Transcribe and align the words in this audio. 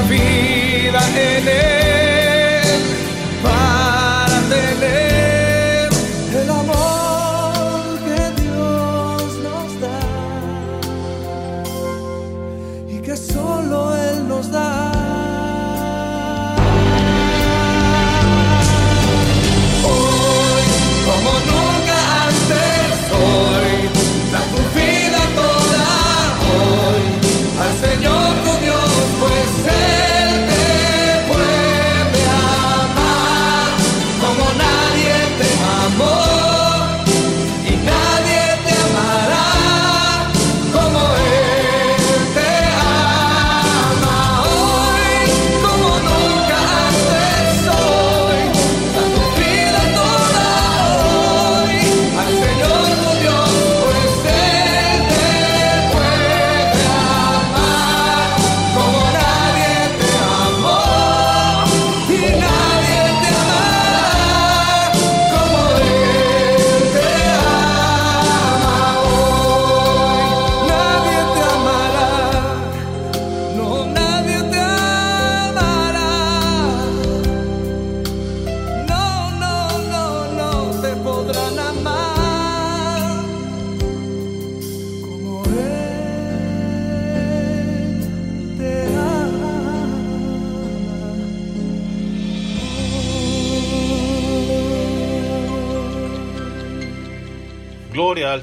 Gloria 0.00 0.67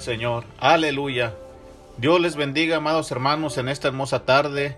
Señor. 0.01 0.45
Aleluya. 0.59 1.33
Dios 1.97 2.19
les 2.19 2.35
bendiga, 2.35 2.77
amados 2.77 3.11
hermanos, 3.11 3.57
en 3.57 3.69
esta 3.69 3.87
hermosa 3.87 4.25
tarde. 4.25 4.77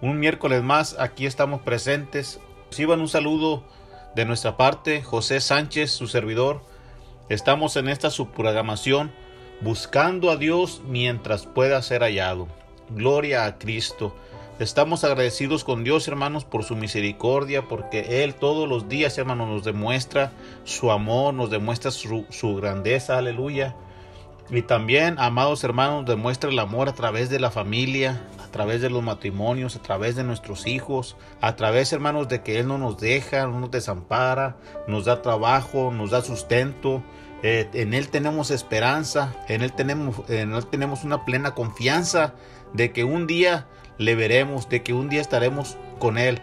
Un 0.00 0.20
miércoles 0.20 0.62
más, 0.62 0.96
aquí 0.98 1.26
estamos 1.26 1.62
presentes. 1.62 2.40
Reciban 2.70 3.00
un 3.00 3.08
saludo 3.08 3.64
de 4.14 4.24
nuestra 4.24 4.56
parte, 4.56 5.02
José 5.02 5.40
Sánchez, 5.40 5.90
su 5.90 6.08
servidor. 6.08 6.60
Estamos 7.28 7.76
en 7.76 7.88
esta 7.88 8.10
subprogramación 8.10 9.12
buscando 9.60 10.30
a 10.30 10.36
Dios 10.36 10.82
mientras 10.86 11.46
pueda 11.46 11.80
ser 11.82 12.02
hallado. 12.02 12.48
Gloria 12.90 13.46
a 13.46 13.58
Cristo. 13.58 14.14
Estamos 14.58 15.04
agradecidos 15.04 15.64
con 15.64 15.84
Dios, 15.84 16.08
hermanos, 16.08 16.44
por 16.44 16.64
su 16.64 16.74
misericordia, 16.74 17.62
porque 17.62 18.24
Él 18.24 18.34
todos 18.34 18.68
los 18.68 18.88
días, 18.88 19.16
hermanos, 19.16 19.48
nos 19.48 19.64
demuestra 19.64 20.32
su 20.64 20.90
amor, 20.90 21.32
nos 21.32 21.50
demuestra 21.50 21.90
su 21.90 22.56
grandeza. 22.56 23.18
Aleluya. 23.18 23.76
Y 24.50 24.62
también, 24.62 25.16
amados 25.18 25.62
hermanos, 25.62 26.06
demuestra 26.06 26.48
el 26.50 26.58
amor 26.58 26.88
a 26.88 26.94
través 26.94 27.28
de 27.28 27.38
la 27.38 27.50
familia, 27.50 28.22
a 28.42 28.50
través 28.50 28.80
de 28.80 28.88
los 28.88 29.02
matrimonios, 29.02 29.76
a 29.76 29.82
través 29.82 30.16
de 30.16 30.24
nuestros 30.24 30.66
hijos, 30.66 31.16
a 31.42 31.54
través, 31.54 31.92
hermanos, 31.92 32.28
de 32.28 32.42
que 32.42 32.58
Él 32.58 32.66
no 32.66 32.78
nos 32.78 32.98
deja, 32.98 33.46
no 33.46 33.60
nos 33.60 33.70
desampara, 33.70 34.56
nos 34.86 35.04
da 35.04 35.20
trabajo, 35.20 35.92
nos 35.92 36.10
da 36.10 36.22
sustento. 36.22 37.02
Eh, 37.42 37.68
en 37.74 37.92
Él 37.92 38.08
tenemos 38.08 38.50
esperanza, 38.50 39.34
en 39.48 39.62
él 39.62 39.72
tenemos, 39.72 40.28
en 40.28 40.54
él 40.54 40.66
tenemos 40.66 41.04
una 41.04 41.24
plena 41.24 41.54
confianza 41.54 42.34
de 42.72 42.90
que 42.92 43.04
un 43.04 43.26
día 43.26 43.66
le 43.98 44.14
veremos, 44.14 44.68
de 44.68 44.82
que 44.82 44.94
un 44.94 45.08
día 45.08 45.20
estaremos 45.20 45.76
con 45.98 46.16
Él. 46.18 46.40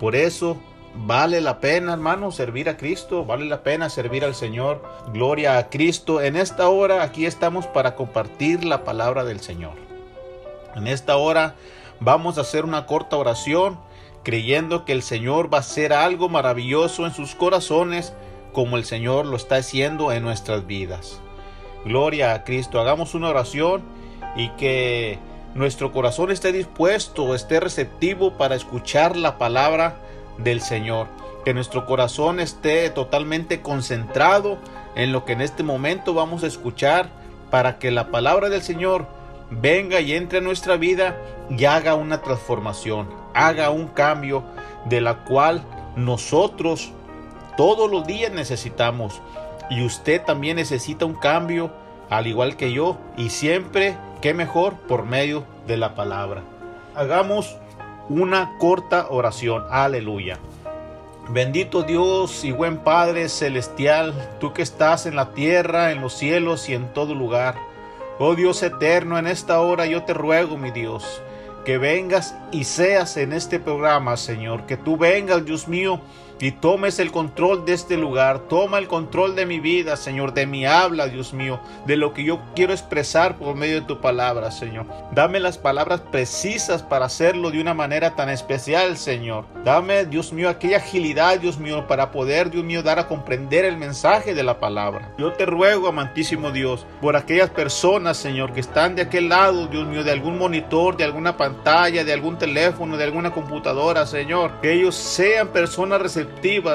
Por 0.00 0.16
eso 0.16 0.56
Vale 0.98 1.40
la 1.42 1.60
pena, 1.60 1.92
hermano, 1.92 2.32
servir 2.32 2.68
a 2.68 2.76
Cristo, 2.78 3.24
vale 3.24 3.44
la 3.44 3.62
pena 3.62 3.90
servir 3.90 4.24
al 4.24 4.34
Señor. 4.34 4.82
Gloria 5.12 5.58
a 5.58 5.68
Cristo. 5.68 6.22
En 6.22 6.36
esta 6.36 6.68
hora 6.68 7.02
aquí 7.02 7.26
estamos 7.26 7.66
para 7.66 7.94
compartir 7.94 8.64
la 8.64 8.82
palabra 8.82 9.22
del 9.24 9.40
Señor. 9.40 9.74
En 10.74 10.86
esta 10.86 11.16
hora 11.16 11.54
vamos 12.00 12.38
a 12.38 12.40
hacer 12.40 12.64
una 12.64 12.86
corta 12.86 13.16
oración 13.16 13.78
creyendo 14.22 14.84
que 14.84 14.92
el 14.92 15.02
Señor 15.02 15.52
va 15.52 15.58
a 15.58 15.60
hacer 15.60 15.92
algo 15.92 16.28
maravilloso 16.28 17.06
en 17.06 17.12
sus 17.12 17.34
corazones 17.34 18.14
como 18.52 18.78
el 18.78 18.84
Señor 18.84 19.26
lo 19.26 19.36
está 19.36 19.56
haciendo 19.56 20.12
en 20.12 20.22
nuestras 20.22 20.66
vidas. 20.66 21.20
Gloria 21.84 22.32
a 22.32 22.42
Cristo. 22.42 22.80
Hagamos 22.80 23.14
una 23.14 23.28
oración 23.28 23.84
y 24.34 24.48
que 24.56 25.18
nuestro 25.54 25.92
corazón 25.92 26.30
esté 26.30 26.52
dispuesto, 26.52 27.34
esté 27.34 27.60
receptivo 27.60 28.38
para 28.38 28.54
escuchar 28.54 29.14
la 29.14 29.36
palabra 29.36 29.96
del 30.38 30.60
Señor. 30.60 31.08
Que 31.44 31.54
nuestro 31.54 31.86
corazón 31.86 32.40
esté 32.40 32.90
totalmente 32.90 33.62
concentrado 33.62 34.58
en 34.94 35.12
lo 35.12 35.24
que 35.24 35.32
en 35.32 35.40
este 35.40 35.62
momento 35.62 36.14
vamos 36.14 36.42
a 36.42 36.48
escuchar 36.48 37.08
para 37.50 37.78
que 37.78 37.90
la 37.90 38.10
palabra 38.10 38.48
del 38.48 38.62
Señor 38.62 39.06
venga 39.50 40.00
y 40.00 40.12
entre 40.12 40.38
en 40.38 40.44
nuestra 40.44 40.76
vida 40.76 41.16
y 41.50 41.64
haga 41.64 41.94
una 41.94 42.22
transformación, 42.22 43.08
haga 43.34 43.70
un 43.70 43.86
cambio 43.88 44.42
de 44.86 45.00
la 45.00 45.24
cual 45.24 45.62
nosotros 45.94 46.92
todos 47.56 47.90
los 47.90 48.06
días 48.06 48.32
necesitamos. 48.32 49.20
Y 49.70 49.84
usted 49.84 50.22
también 50.22 50.56
necesita 50.56 51.06
un 51.06 51.14
cambio, 51.14 51.72
al 52.10 52.26
igual 52.26 52.56
que 52.56 52.72
yo, 52.72 52.98
y 53.16 53.30
siempre, 53.30 53.96
qué 54.20 54.34
mejor, 54.34 54.74
por 54.74 55.04
medio 55.04 55.44
de 55.66 55.76
la 55.76 55.94
palabra. 55.94 56.42
Hagamos 56.94 57.56
una 58.08 58.56
corta 58.58 59.08
oración. 59.10 59.64
Aleluya. 59.70 60.38
Bendito 61.28 61.82
Dios 61.82 62.44
y 62.44 62.52
buen 62.52 62.78
Padre 62.78 63.28
celestial, 63.28 64.14
tú 64.38 64.52
que 64.52 64.62
estás 64.62 65.06
en 65.06 65.16
la 65.16 65.32
tierra, 65.32 65.90
en 65.90 66.00
los 66.00 66.12
cielos 66.12 66.68
y 66.68 66.74
en 66.74 66.92
todo 66.92 67.14
lugar. 67.14 67.56
Oh 68.18 68.36
Dios 68.36 68.62
eterno, 68.62 69.18
en 69.18 69.26
esta 69.26 69.60
hora 69.60 69.86
yo 69.86 70.04
te 70.04 70.14
ruego, 70.14 70.56
mi 70.56 70.70
Dios, 70.70 71.20
que 71.64 71.78
vengas 71.78 72.36
y 72.52 72.64
seas 72.64 73.16
en 73.16 73.32
este 73.32 73.58
programa, 73.58 74.16
Señor, 74.16 74.66
que 74.66 74.76
tú 74.76 74.96
vengas, 74.96 75.44
Dios 75.44 75.66
mío, 75.66 76.00
y 76.40 76.52
tomes 76.52 76.98
el 76.98 77.12
control 77.12 77.64
de 77.64 77.72
este 77.72 77.96
lugar. 77.96 78.40
Toma 78.48 78.78
el 78.78 78.88
control 78.88 79.34
de 79.34 79.46
mi 79.46 79.60
vida, 79.60 79.96
Señor, 79.96 80.34
de 80.34 80.46
mi 80.46 80.66
habla, 80.66 81.06
Dios 81.06 81.32
mío, 81.32 81.60
de 81.86 81.96
lo 81.96 82.12
que 82.12 82.24
yo 82.24 82.40
quiero 82.54 82.72
expresar 82.72 83.36
por 83.36 83.54
medio 83.54 83.80
de 83.80 83.86
tu 83.86 84.00
palabra, 84.00 84.50
Señor. 84.50 84.86
Dame 85.12 85.40
las 85.40 85.58
palabras 85.58 86.00
precisas 86.00 86.82
para 86.82 87.06
hacerlo 87.06 87.50
de 87.50 87.60
una 87.60 87.74
manera 87.74 88.14
tan 88.14 88.28
especial, 88.28 88.96
Señor. 88.96 89.46
Dame, 89.64 90.04
Dios 90.04 90.32
mío, 90.32 90.48
aquella 90.48 90.78
agilidad, 90.78 91.40
Dios 91.40 91.58
mío, 91.58 91.86
para 91.86 92.10
poder, 92.10 92.50
Dios 92.50 92.64
mío, 92.64 92.82
dar 92.82 92.98
a 92.98 93.08
comprender 93.08 93.64
el 93.64 93.76
mensaje 93.76 94.34
de 94.34 94.42
la 94.42 94.60
palabra. 94.60 95.12
Yo 95.18 95.32
te 95.32 95.46
ruego, 95.46 95.88
amantísimo 95.88 96.50
Dios, 96.50 96.86
por 97.00 97.16
aquellas 97.16 97.50
personas, 97.50 98.16
Señor, 98.16 98.52
que 98.52 98.60
están 98.60 98.94
de 98.94 99.02
aquel 99.02 99.28
lado, 99.28 99.66
Dios 99.66 99.86
mío, 99.86 100.04
de 100.04 100.12
algún 100.12 100.38
monitor, 100.38 100.96
de 100.96 101.04
alguna 101.04 101.36
pantalla, 101.36 102.04
de 102.04 102.12
algún 102.12 102.38
teléfono, 102.38 102.96
de 102.96 103.04
alguna 103.04 103.30
computadora, 103.30 104.06
Señor, 104.06 104.60
que 104.60 104.72
ellos 104.72 104.94
sean 104.94 105.48
personas 105.48 106.00
receptivas 106.00 106.25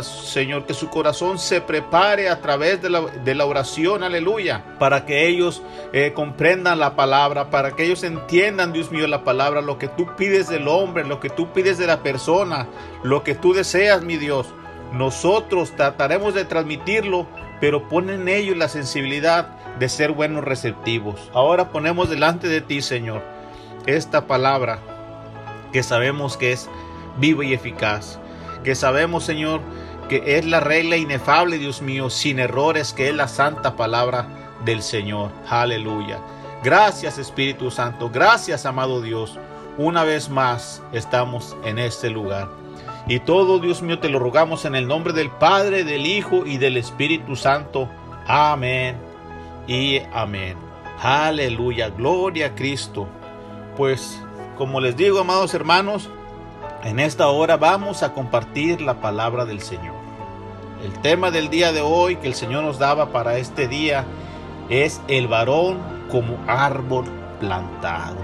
Señor, 0.04 0.66
que 0.66 0.74
su 0.74 0.90
corazón 0.90 1.40
se 1.40 1.62
prepare 1.62 2.30
a 2.30 2.42
través 2.42 2.82
de 2.82 2.90
la, 2.90 3.46
oración, 3.46 4.04
aleluya, 4.04 4.64
para 4.80 5.06
que 5.06 5.28
ellos 5.28 5.64
eh, 5.94 6.12
comprendan 6.14 6.80
la 6.80 6.96
palabra, 6.96 7.50
para 7.50 7.72
que 7.72 7.86
ellos 7.86 8.04
entiendan, 8.04 8.74
Dios 8.74 8.92
mío, 8.92 9.08
la 9.08 9.24
palabra, 9.24 9.62
lo 9.62 9.78
que 9.78 9.88
tú 9.88 10.08
pides 10.18 10.50
del 10.50 10.68
hombre, 10.68 11.06
lo 11.06 11.22
que 11.22 11.30
tú 11.30 11.54
pides 11.54 11.78
de 11.78 11.88
la 11.88 12.04
persona, 12.04 12.68
lo 13.04 13.24
que 13.24 13.34
tú 13.34 13.54
deseas, 13.54 14.04
mi 14.04 14.18
Dios. 14.18 14.48
Nosotros 14.92 15.74
trataremos 15.78 16.34
de 16.34 16.44
transmitirlo, 16.44 17.28
pero 17.62 17.88
pon 17.88 18.10
en 18.10 18.28
ellos 18.28 18.58
la 18.58 18.68
sensibilidad 18.68 19.56
de 19.80 19.88
ser 19.88 20.12
buenos 20.12 20.44
receptivos. 20.44 21.30
Ahora 21.34 21.72
ponemos 21.72 22.10
delante 22.10 22.50
de 22.50 22.60
ti, 22.60 22.82
Señor, 22.82 23.24
esta 23.86 24.28
palabra 24.28 24.80
que 25.72 25.82
sabemos 25.82 26.36
que 26.36 26.52
es 26.52 26.70
viva 27.18 27.46
y 27.46 27.54
eficaz 27.54 28.20
que 28.64 28.76
sabemos, 28.76 29.24
Señor, 29.24 29.62
que 30.10 30.38
es 30.38 30.46
la 30.46 30.60
regla 30.60 30.98
inefable, 30.98 31.58
Dios 31.58 31.82
mío, 31.82 32.10
sin 32.10 32.40
errores, 32.40 32.94
que 32.94 33.10
es 33.10 33.16
la 33.16 33.28
santa 33.28 33.76
palabra 33.76 34.28
del 34.66 34.82
Señor. 34.82 35.32
Aleluya. 35.48 36.20
Gracias, 36.64 37.18
Espíritu 37.18 37.72
Santo. 37.72 38.10
Gracias, 38.10 38.66
amado 38.66 39.02
Dios. 39.02 39.40
Una 39.78 40.04
vez 40.04 40.30
más 40.30 40.84
estamos 40.92 41.56
en 41.64 41.80
este 41.80 42.10
lugar. 42.10 42.50
Y 43.08 43.20
todo, 43.20 43.60
Dios 43.60 43.82
mío, 43.82 44.00
te 44.00 44.10
lo 44.10 44.20
rogamos 44.20 44.66
en 44.66 44.76
el 44.76 44.88
nombre 44.88 45.14
del 45.14 45.32
Padre, 45.32 45.84
del 45.84 46.06
Hijo 46.06 46.46
y 46.46 46.58
del 46.58 46.78
Espíritu 46.78 47.36
Santo. 47.36 47.90
Amén 48.28 48.98
y 49.68 50.00
amén. 50.14 50.56
Aleluya. 51.02 51.90
Gloria 51.90 52.48
a 52.48 52.56
Cristo. 52.56 53.08
Pues, 53.76 54.22
como 54.58 54.80
les 54.80 54.96
digo, 54.96 55.20
amados 55.20 55.54
hermanos, 55.54 56.10
en 56.84 57.00
esta 57.00 57.28
hora 57.28 57.58
vamos 57.58 58.04
a 58.04 58.14
compartir 58.14 58.82
la 58.82 58.96
palabra 58.96 59.46
del 59.46 59.62
Señor. 59.62 59.96
El 60.84 60.94
tema 61.02 61.30
del 61.30 61.50
día 61.50 61.72
de 61.72 61.82
hoy 61.82 62.16
que 62.16 62.28
el 62.28 62.34
Señor 62.34 62.64
nos 62.64 62.80
daba 62.80 63.12
para 63.12 63.38
este 63.38 63.68
día 63.68 64.06
es 64.70 65.00
el 65.08 65.28
varón 65.28 65.80
como 66.10 66.38
árbol 66.48 67.06
plantado. 67.40 68.18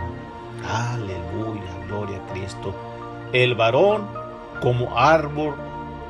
Aleluya, 0.67 1.71
gloria 1.87 2.17
a 2.17 2.33
Cristo. 2.33 2.73
El 3.31 3.53
varón 3.53 4.07
como 4.61 4.97
árbol 4.97 5.55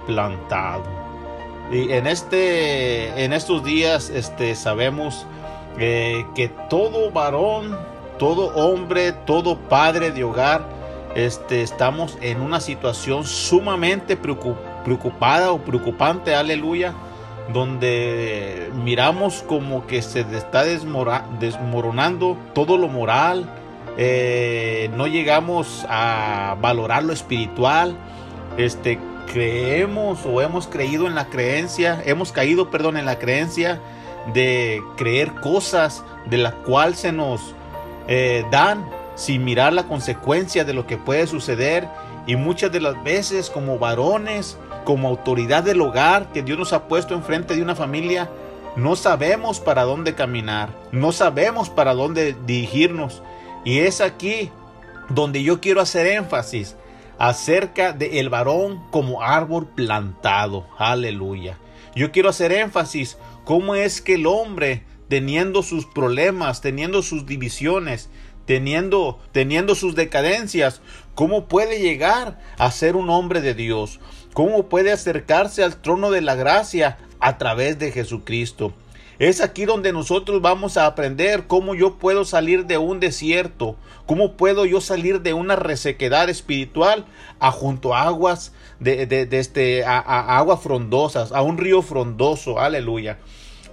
plantado. 0.05 0.83
Y 1.69 1.91
en 1.91 2.07
este, 2.07 3.25
en 3.25 3.33
estos 3.33 3.63
días, 3.65 4.09
este, 4.09 4.55
sabemos 4.55 5.25
eh, 5.77 6.25
que 6.33 6.47
todo 6.69 7.11
varón, 7.11 7.77
todo 8.17 8.55
hombre, 8.55 9.11
todo 9.11 9.57
padre 9.57 10.11
de 10.11 10.23
hogar 10.23 10.76
este, 11.17 11.63
estamos 11.63 12.15
en 12.21 12.41
una 12.41 12.59
situación 12.59 13.25
sumamente 13.25 14.15
preocupada 14.15 15.51
o 15.51 15.57
preocupante, 15.57 16.35
aleluya, 16.35 16.93
donde 17.51 18.69
miramos 18.75 19.41
como 19.41 19.87
que 19.87 20.03
se 20.03 20.21
está 20.37 20.63
desmoronando 20.63 22.37
todo 22.53 22.77
lo 22.77 22.87
moral, 22.87 23.49
eh, 23.97 24.91
no 24.95 25.07
llegamos 25.07 25.87
a 25.89 26.55
valorar 26.61 27.03
lo 27.03 27.13
espiritual, 27.13 27.97
este, 28.59 28.99
creemos 29.33 30.23
o 30.23 30.43
hemos 30.43 30.67
creído 30.67 31.07
en 31.07 31.15
la 31.15 31.25
creencia, 31.29 31.99
hemos 32.05 32.31
caído, 32.31 32.69
perdón, 32.69 32.95
en 32.95 33.07
la 33.07 33.17
creencia 33.17 33.81
de 34.35 34.83
creer 34.97 35.33
cosas 35.33 36.03
de 36.27 36.37
las 36.37 36.53
cuales 36.53 36.99
se 36.99 37.11
nos 37.11 37.55
eh, 38.07 38.45
dan 38.51 38.85
sin 39.17 39.43
mirar 39.43 39.73
la 39.73 39.87
consecuencia 39.87 40.63
de 40.63 40.73
lo 40.73 40.87
que 40.87 40.95
puede 40.95 41.27
suceder 41.27 41.89
y 42.27 42.37
muchas 42.37 42.71
de 42.71 42.79
las 42.79 43.03
veces 43.03 43.49
como 43.49 43.79
varones, 43.79 44.57
como 44.85 45.09
autoridad 45.09 45.63
del 45.63 45.81
hogar 45.81 46.31
que 46.31 46.43
Dios 46.43 46.57
nos 46.57 46.71
ha 46.71 46.87
puesto 46.87 47.15
enfrente 47.15 47.55
de 47.55 47.61
una 47.63 47.75
familia, 47.75 48.29
no 48.77 48.95
sabemos 48.95 49.59
para 49.59 49.83
dónde 49.83 50.13
caminar, 50.13 50.69
no 50.91 51.11
sabemos 51.11 51.69
para 51.69 51.95
dónde 51.95 52.35
dirigirnos. 52.45 53.23
Y 53.65 53.79
es 53.79 54.01
aquí 54.01 54.51
donde 55.09 55.41
yo 55.41 55.59
quiero 55.59 55.81
hacer 55.81 56.05
énfasis 56.05 56.75
acerca 57.17 57.93
del 57.93 58.17
el 58.17 58.29
varón 58.29 58.83
como 58.91 59.23
árbol 59.23 59.67
plantado. 59.67 60.67
Aleluya. 60.77 61.57
Yo 61.95 62.11
quiero 62.11 62.29
hacer 62.29 62.51
énfasis 62.51 63.17
cómo 63.45 63.73
es 63.73 63.99
que 64.01 64.13
el 64.13 64.27
hombre, 64.27 64.83
teniendo 65.07 65.63
sus 65.63 65.87
problemas, 65.87 66.61
teniendo 66.61 67.01
sus 67.01 67.25
divisiones, 67.25 68.11
teniendo, 68.47 69.19
teniendo 69.33 69.75
sus 69.75 69.93
decadencias, 69.93 70.81
¿cómo 71.13 71.47
puede 71.47 71.79
llegar 71.79 72.39
a 72.57 72.71
ser 72.71 72.95
un 72.95 73.11
hombre 73.11 73.41
de 73.41 73.53
Dios? 73.53 73.99
¿Cómo 74.33 74.69
puede 74.69 74.91
acercarse 74.91 75.63
al 75.63 75.77
trono 75.81 76.09
de 76.09 76.21
la 76.21 76.35
gracia 76.35 76.97
a 77.19 77.37
través 77.37 77.77
de 77.77 77.91
Jesucristo? 77.91 78.73
Es 79.19 79.41
aquí 79.41 79.65
donde 79.65 79.91
nosotros 79.91 80.41
vamos 80.41 80.77
a 80.77 80.85
aprender 80.85 81.47
cómo 81.47 81.75
yo 81.75 81.95
puedo 81.95 82.23
salir 82.23 82.67
de 82.67 82.77
un 82.77 82.99
desierto, 82.99 83.75
cómo 84.05 84.37
puedo 84.37 84.65
yo 84.65 84.79
salir 84.79 85.21
de 85.21 85.33
una 85.33 85.55
resequedad 85.55 86.29
espiritual 86.29 87.05
a 87.39 87.51
junto 87.51 87.95
aguas 87.95 88.53
de, 88.79 89.07
de, 89.07 89.27
este, 89.39 89.83
a, 89.83 89.97
a 89.97 90.37
aguas 90.37 90.61
frondosas, 90.61 91.31
a 91.33 91.41
un 91.41 91.57
río 91.57 91.81
frondoso, 91.81 92.59
aleluya. 92.59 93.17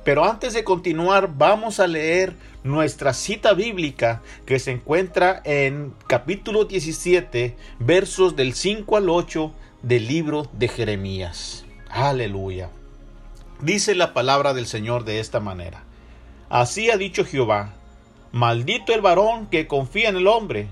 Pero 0.05 0.27
antes 0.27 0.53
de 0.53 0.65
continuar, 0.65 1.31
vamos 1.39 1.81
a 1.81 1.87
leer 1.87 2.35
nuestra 2.63 3.15
cita 3.15 3.55
bíblica 3.55 4.21
que 4.45 4.59
se 4.59 4.71
encuentra 4.71 5.41
en 5.45 5.95
capítulo 6.07 6.67
17, 6.67 7.57
versos 7.79 8.37
del 8.37 8.53
5 8.53 8.99
al 8.99 9.09
8 9.09 9.53
del 9.83 10.07
libro 10.07 10.47
de 10.53 10.69
Jeremías. 10.69 11.65
Aleluya. 11.89 12.69
Dice 13.63 13.95
la 13.95 14.13
palabra 14.13 14.53
del 14.53 14.67
Señor 14.67 15.05
de 15.05 15.21
esta 15.21 15.41
manera. 15.41 15.85
Así 16.51 16.91
ha 16.91 16.99
dicho 16.99 17.25
Jehová, 17.25 17.73
maldito 18.31 18.93
el 18.93 19.01
varón 19.01 19.47
que 19.47 19.67
confía 19.67 20.11
en 20.11 20.17
el 20.17 20.27
hombre 20.27 20.69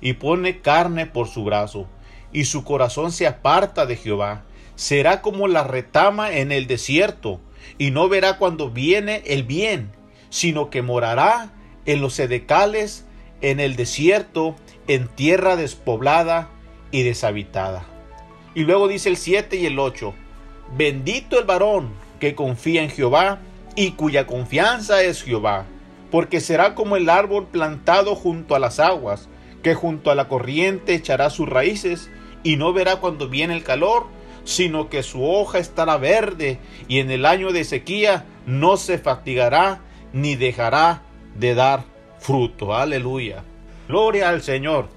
y 0.00 0.12
pone 0.12 0.60
carne 0.60 1.06
por 1.06 1.26
su 1.26 1.42
brazo, 1.42 1.88
y 2.32 2.44
su 2.44 2.62
corazón 2.62 3.10
se 3.10 3.26
aparta 3.26 3.84
de 3.84 3.96
Jehová. 3.96 4.44
Será 4.76 5.22
como 5.22 5.48
la 5.48 5.64
retama 5.64 6.32
en 6.32 6.52
el 6.52 6.68
desierto 6.68 7.40
y 7.78 7.90
no 7.90 8.08
verá 8.08 8.38
cuando 8.38 8.70
viene 8.70 9.22
el 9.26 9.42
bien, 9.42 9.90
sino 10.30 10.70
que 10.70 10.82
morará 10.82 11.52
en 11.84 12.00
los 12.00 12.14
sedecales, 12.14 13.06
en 13.40 13.60
el 13.60 13.76
desierto, 13.76 14.56
en 14.88 15.08
tierra 15.08 15.56
despoblada 15.56 16.50
y 16.90 17.02
deshabitada. 17.02 17.84
Y 18.54 18.62
luego 18.62 18.88
dice 18.88 19.08
el 19.08 19.16
7 19.16 19.56
y 19.56 19.66
el 19.66 19.78
8, 19.78 20.14
bendito 20.76 21.38
el 21.38 21.44
varón 21.44 21.90
que 22.20 22.34
confía 22.34 22.82
en 22.82 22.90
Jehová 22.90 23.40
y 23.74 23.92
cuya 23.92 24.26
confianza 24.26 25.02
es 25.02 25.22
Jehová, 25.22 25.66
porque 26.10 26.40
será 26.40 26.74
como 26.74 26.96
el 26.96 27.10
árbol 27.10 27.46
plantado 27.46 28.14
junto 28.14 28.54
a 28.54 28.58
las 28.58 28.80
aguas, 28.80 29.28
que 29.62 29.74
junto 29.74 30.10
a 30.10 30.14
la 30.14 30.28
corriente 30.28 30.94
echará 30.94 31.28
sus 31.28 31.48
raíces 31.48 32.10
y 32.42 32.56
no 32.56 32.72
verá 32.72 32.96
cuando 32.96 33.28
viene 33.28 33.54
el 33.54 33.64
calor, 33.64 34.06
sino 34.46 34.88
que 34.88 35.02
su 35.02 35.22
hoja 35.28 35.58
estará 35.58 35.98
verde 35.98 36.58
y 36.88 37.00
en 37.00 37.10
el 37.10 37.26
año 37.26 37.52
de 37.52 37.64
sequía 37.64 38.24
no 38.46 38.76
se 38.76 38.96
fatigará 38.96 39.80
ni 40.12 40.36
dejará 40.36 41.02
de 41.34 41.54
dar 41.54 41.84
fruto. 42.20 42.74
Aleluya. 42.74 43.42
Gloria 43.88 44.30
al 44.30 44.42
Señor. 44.42 44.88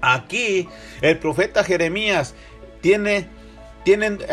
Aquí 0.00 0.68
el 1.00 1.16
profeta 1.18 1.62
Jeremías 1.62 2.34
tiene, 2.80 3.28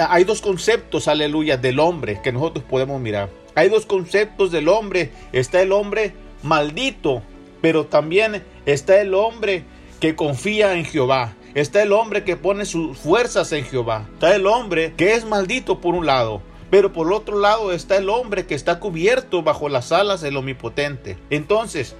hay 0.10 0.24
dos 0.24 0.42
conceptos, 0.42 1.08
aleluya, 1.08 1.58
del 1.58 1.80
hombre 1.80 2.20
que 2.24 2.32
nosotros 2.32 2.66
podemos 2.68 3.00
mirar. 3.00 3.30
Hay 3.54 3.70
dos 3.70 3.86
conceptos 3.86 4.52
del 4.52 4.68
hombre. 4.68 5.12
Está 5.32 5.62
el 5.62 5.72
hombre 5.72 6.14
maldito, 6.42 7.22
pero 7.62 7.86
también 7.86 8.44
está 8.66 9.00
el 9.00 9.14
hombre 9.14 9.64
que 10.00 10.16
confía 10.16 10.74
en 10.74 10.86
Jehová. 10.86 11.36
Está 11.56 11.82
el 11.82 11.94
hombre 11.94 12.24
que 12.24 12.38
pone 12.38 12.66
sus 12.66 12.98
fuerzas 12.98 13.52
en 13.54 13.66
Jehová. 13.66 14.08
Está 14.14 14.36
el 14.36 14.46
hombre 14.46 14.94
que 14.96 15.14
es 15.14 15.26
maldito 15.26 15.82
por 15.82 15.96
un 15.96 16.06
lado. 16.06 16.44
Pero 16.70 16.94
por 16.94 17.12
otro 17.12 17.40
lado 17.40 17.72
está 17.72 17.98
el 17.98 18.10
hombre 18.10 18.46
que 18.46 18.54
está 18.54 18.80
cubierto 18.80 19.42
bajo 19.42 19.68
las 19.70 19.92
alas 19.92 20.22
del 20.22 20.38
omnipotente. 20.38 21.18
Entonces, 21.32 21.96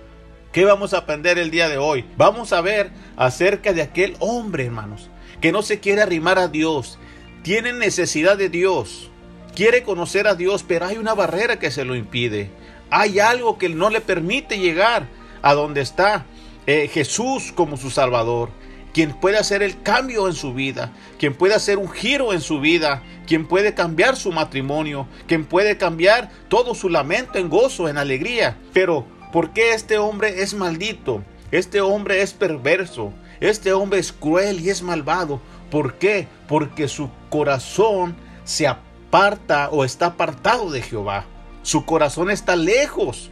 ¿qué 0.52 0.66
vamos 0.66 0.94
a 0.94 1.00
aprender 1.00 1.40
el 1.40 1.50
día 1.50 1.68
de 1.68 1.80
hoy? 1.80 2.06
Vamos 2.18 2.54
a 2.54 2.62
ver 2.62 2.92
acerca 3.18 3.74
de 3.74 3.82
aquel 3.82 4.16
hombre, 4.20 4.66
hermanos, 4.66 5.10
que 5.42 5.52
no 5.52 5.64
se 5.64 5.80
quiere 5.80 6.04
arrimar 6.04 6.38
a 6.38 6.48
Dios. 6.48 7.00
Tiene 7.42 7.74
necesidad 7.74 8.38
de 8.38 8.50
Dios. 8.50 9.10
Quiere 9.56 9.82
conocer 9.82 10.28
a 10.28 10.36
Dios, 10.36 10.64
pero 10.68 10.86
hay 10.86 10.98
una 10.98 11.16
barrera 11.16 11.58
que 11.58 11.72
se 11.72 11.84
lo 11.84 11.96
impide. 11.96 12.52
Hay 12.92 13.20
algo 13.20 13.58
que 13.58 13.70
no 13.70 13.90
le 13.90 14.02
permite 14.02 14.60
llegar 14.60 15.08
a 15.42 15.56
donde 15.56 15.82
está 15.82 16.26
eh, 16.68 16.88
Jesús 16.94 17.52
como 17.56 17.78
su 17.78 17.90
Salvador 17.90 18.50
quien 19.00 19.14
puede 19.14 19.38
hacer 19.38 19.64
el 19.64 19.82
cambio 19.82 20.28
en 20.28 20.34
su 20.34 20.54
vida, 20.54 20.92
quien 21.18 21.34
puede 21.34 21.56
hacer 21.56 21.78
un 21.78 21.88
giro 21.88 22.34
en 22.34 22.42
su 22.42 22.60
vida, 22.60 23.02
quien 23.26 23.48
puede 23.48 23.74
cambiar 23.74 24.18
su 24.18 24.34
matrimonio, 24.34 25.08
quien 25.26 25.46
puede 25.46 25.78
cambiar 25.78 26.30
todo 26.50 26.76
su 26.76 26.90
lamento 26.90 27.40
en 27.40 27.48
gozo, 27.48 27.88
en 27.88 27.98
alegría. 27.98 28.58
Pero, 28.74 29.06
¿por 29.32 29.52
qué 29.52 29.74
este 29.74 29.98
hombre 29.98 30.42
es 30.42 30.54
maldito? 30.54 31.24
Este 31.50 31.80
hombre 31.80 32.22
es 32.22 32.34
perverso, 32.34 33.14
este 33.40 33.72
hombre 33.72 34.00
es 34.00 34.12
cruel 34.12 34.60
y 34.60 34.70
es 34.70 34.82
malvado. 34.82 35.40
¿Por 35.72 35.94
qué? 35.94 36.28
Porque 36.50 36.90
su 36.90 37.10
corazón 37.30 38.18
se 38.44 38.68
aparta 38.68 39.70
o 39.70 39.86
está 39.86 40.08
apartado 40.08 40.72
de 40.72 40.82
Jehová. 40.82 41.24
Su 41.62 41.86
corazón 41.86 42.30
está 42.30 42.58
lejos 42.58 43.30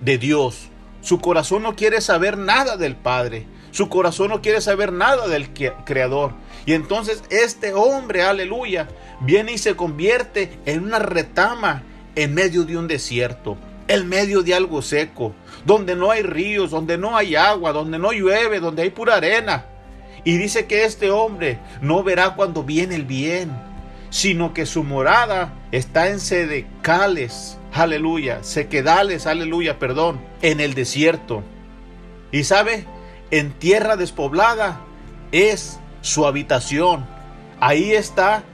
de 0.00 0.18
Dios. 0.18 0.68
Su 1.00 1.18
corazón 1.18 1.64
no 1.64 1.74
quiere 1.74 2.00
saber 2.00 2.38
nada 2.38 2.76
del 2.76 2.94
Padre. 2.94 3.48
Su 3.72 3.88
corazón 3.88 4.28
no 4.28 4.42
quiere 4.42 4.60
saber 4.60 4.92
nada 4.92 5.26
del 5.26 5.48
Creador. 5.84 6.34
Y 6.66 6.74
entonces 6.74 7.24
este 7.30 7.72
hombre, 7.74 8.22
aleluya, 8.22 8.86
viene 9.20 9.52
y 9.52 9.58
se 9.58 9.74
convierte 9.74 10.58
en 10.66 10.84
una 10.84 11.00
retama 11.00 11.82
en 12.14 12.34
medio 12.34 12.64
de 12.64 12.76
un 12.76 12.86
desierto, 12.86 13.56
en 13.88 14.08
medio 14.08 14.42
de 14.42 14.54
algo 14.54 14.82
seco, 14.82 15.32
donde 15.64 15.96
no 15.96 16.10
hay 16.10 16.22
ríos, 16.22 16.70
donde 16.70 16.98
no 16.98 17.16
hay 17.16 17.34
agua, 17.34 17.72
donde 17.72 17.98
no 17.98 18.12
llueve, 18.12 18.60
donde 18.60 18.82
hay 18.82 18.90
pura 18.90 19.16
arena. 19.16 19.64
Y 20.22 20.36
dice 20.36 20.66
que 20.66 20.84
este 20.84 21.10
hombre 21.10 21.58
no 21.80 22.02
verá 22.02 22.34
cuando 22.34 22.62
viene 22.62 22.94
el 22.94 23.06
bien, 23.06 23.50
sino 24.10 24.52
que 24.52 24.66
su 24.66 24.84
morada 24.84 25.54
está 25.72 26.10
en 26.10 26.20
sedecales, 26.20 27.58
aleluya, 27.72 28.44
sequedales, 28.44 29.26
aleluya, 29.26 29.78
perdón, 29.78 30.20
en 30.42 30.60
el 30.60 30.74
desierto. 30.74 31.42
Y 32.30 32.44
sabe, 32.44 32.84
en 33.32 33.50
tierra 33.50 33.96
despoblada 33.96 34.80
es 35.32 35.80
su 36.02 36.26
habitación. 36.26 37.04
Ahí 37.58 37.92
está 37.92 38.44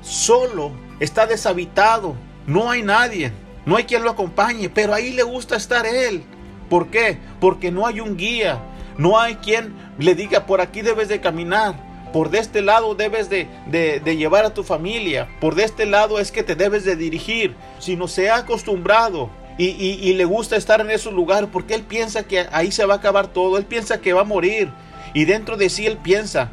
solo, 0.00 0.72
está 0.98 1.26
deshabitado, 1.26 2.16
no 2.46 2.70
hay 2.70 2.82
nadie, 2.82 3.32
no 3.66 3.76
hay 3.76 3.84
quien 3.84 4.02
lo 4.02 4.10
acompañe, 4.10 4.70
pero 4.70 4.94
ahí 4.94 5.12
le 5.12 5.22
gusta 5.22 5.56
estar 5.56 5.86
él. 5.86 6.24
¿Por 6.70 6.88
qué? 6.88 7.18
Porque 7.38 7.70
no 7.70 7.86
hay 7.86 8.00
un 8.00 8.16
guía, 8.16 8.58
no 8.96 9.20
hay 9.20 9.36
quien 9.36 9.74
le 9.98 10.14
diga 10.14 10.46
por 10.46 10.62
aquí 10.62 10.80
debes 10.80 11.08
de 11.08 11.20
caminar, 11.20 11.74
por 12.10 12.30
de 12.30 12.38
este 12.38 12.62
lado 12.62 12.94
debes 12.94 13.28
de, 13.28 13.46
de, 13.66 14.16
llevar 14.16 14.46
a 14.46 14.54
tu 14.54 14.64
familia, 14.64 15.28
por 15.38 15.54
de 15.54 15.64
este 15.64 15.84
lado 15.84 16.18
es 16.18 16.32
que 16.32 16.42
te 16.42 16.54
debes 16.54 16.84
de 16.84 16.96
dirigir, 16.96 17.54
sino 17.78 18.08
se 18.08 18.30
ha 18.30 18.36
acostumbrado 18.36 19.28
y, 19.58 20.12
le 20.12 20.24
gusta 20.24 20.56
estar 20.56 20.80
en 20.80 20.90
esos 20.90 21.12
lugares 21.12 21.50
porque 21.52 21.74
él 21.74 21.82
piensa 21.82 22.22
que 22.22 22.46
ahí 22.52 22.70
se 22.70 22.86
va 22.86 22.94
a 22.94 22.96
acabar 22.98 23.26
todo, 23.26 23.58
él 23.58 23.64
piensa 23.64 24.00
que 24.00 24.12
va 24.12 24.20
a 24.20 24.24
morir 24.24 24.70
y 25.14 25.24
dentro 25.24 25.56
de 25.56 25.68
sí 25.68 25.84
él 25.84 25.96
piensa, 25.98 26.52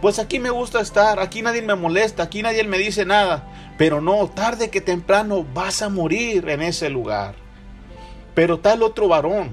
pues 0.00 0.18
aquí 0.18 0.38
me 0.38 0.50
gusta 0.50 0.80
estar, 0.80 1.20
aquí 1.20 1.42
nadie 1.42 1.60
me 1.60 1.74
molesta, 1.74 2.22
aquí 2.22 2.42
nadie 2.42 2.64
me 2.64 2.78
dice 2.78 3.04
nada, 3.04 3.46
pero 3.76 4.00
no, 4.00 4.26
tarde 4.28 4.70
que 4.70 4.80
temprano 4.80 5.44
vas 5.52 5.82
a 5.82 5.90
morir 5.90 6.48
en 6.48 6.62
ese 6.62 6.88
lugar. 6.88 7.34
Pero 8.34 8.60
tal 8.60 8.82
otro 8.82 9.08
varón 9.08 9.50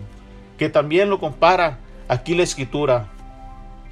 que 0.58 0.70
también 0.70 1.10
lo 1.10 1.20
compara 1.20 1.80
aquí 2.08 2.34
la 2.34 2.44
escritura. 2.44 3.10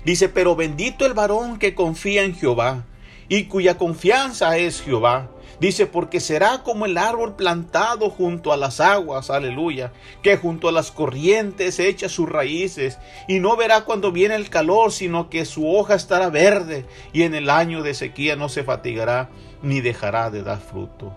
Dice, 0.05 0.29
pero 0.29 0.55
bendito 0.55 1.05
el 1.05 1.13
varón 1.13 1.59
que 1.59 1.75
confía 1.75 2.23
en 2.23 2.35
Jehová 2.35 2.83
y 3.27 3.45
cuya 3.45 3.77
confianza 3.77 4.57
es 4.57 4.81
Jehová 4.81 5.29
Dice, 5.63 5.87
porque 5.87 6.19
será 6.19 6.61
como 6.61 6.85
el 6.85 6.97
árbol 6.97 7.37
plantado 7.37 8.09
junto 8.09 8.51
a 8.51 8.57
las 8.57 8.81
aguas, 8.81 9.29
aleluya, 9.29 9.93
que 10.21 10.35
junto 10.35 10.67
a 10.67 10.73
las 10.73 10.91
corrientes 10.91 11.79
echa 11.79 12.09
sus 12.09 12.27
raíces, 12.27 12.99
y 13.29 13.39
no 13.39 13.55
verá 13.55 13.85
cuando 13.85 14.11
viene 14.11 14.35
el 14.35 14.49
calor, 14.49 14.91
sino 14.91 15.29
que 15.29 15.45
su 15.45 15.65
hoja 15.73 15.95
estará 15.95 16.29
verde, 16.29 16.85
y 17.13 17.23
en 17.23 17.33
el 17.33 17.49
año 17.49 17.81
de 17.81 17.93
sequía 17.93 18.35
no 18.35 18.49
se 18.49 18.65
fatigará, 18.65 19.29
ni 19.61 19.79
dejará 19.79 20.29
de 20.29 20.43
dar 20.43 20.59
fruto. 20.59 21.15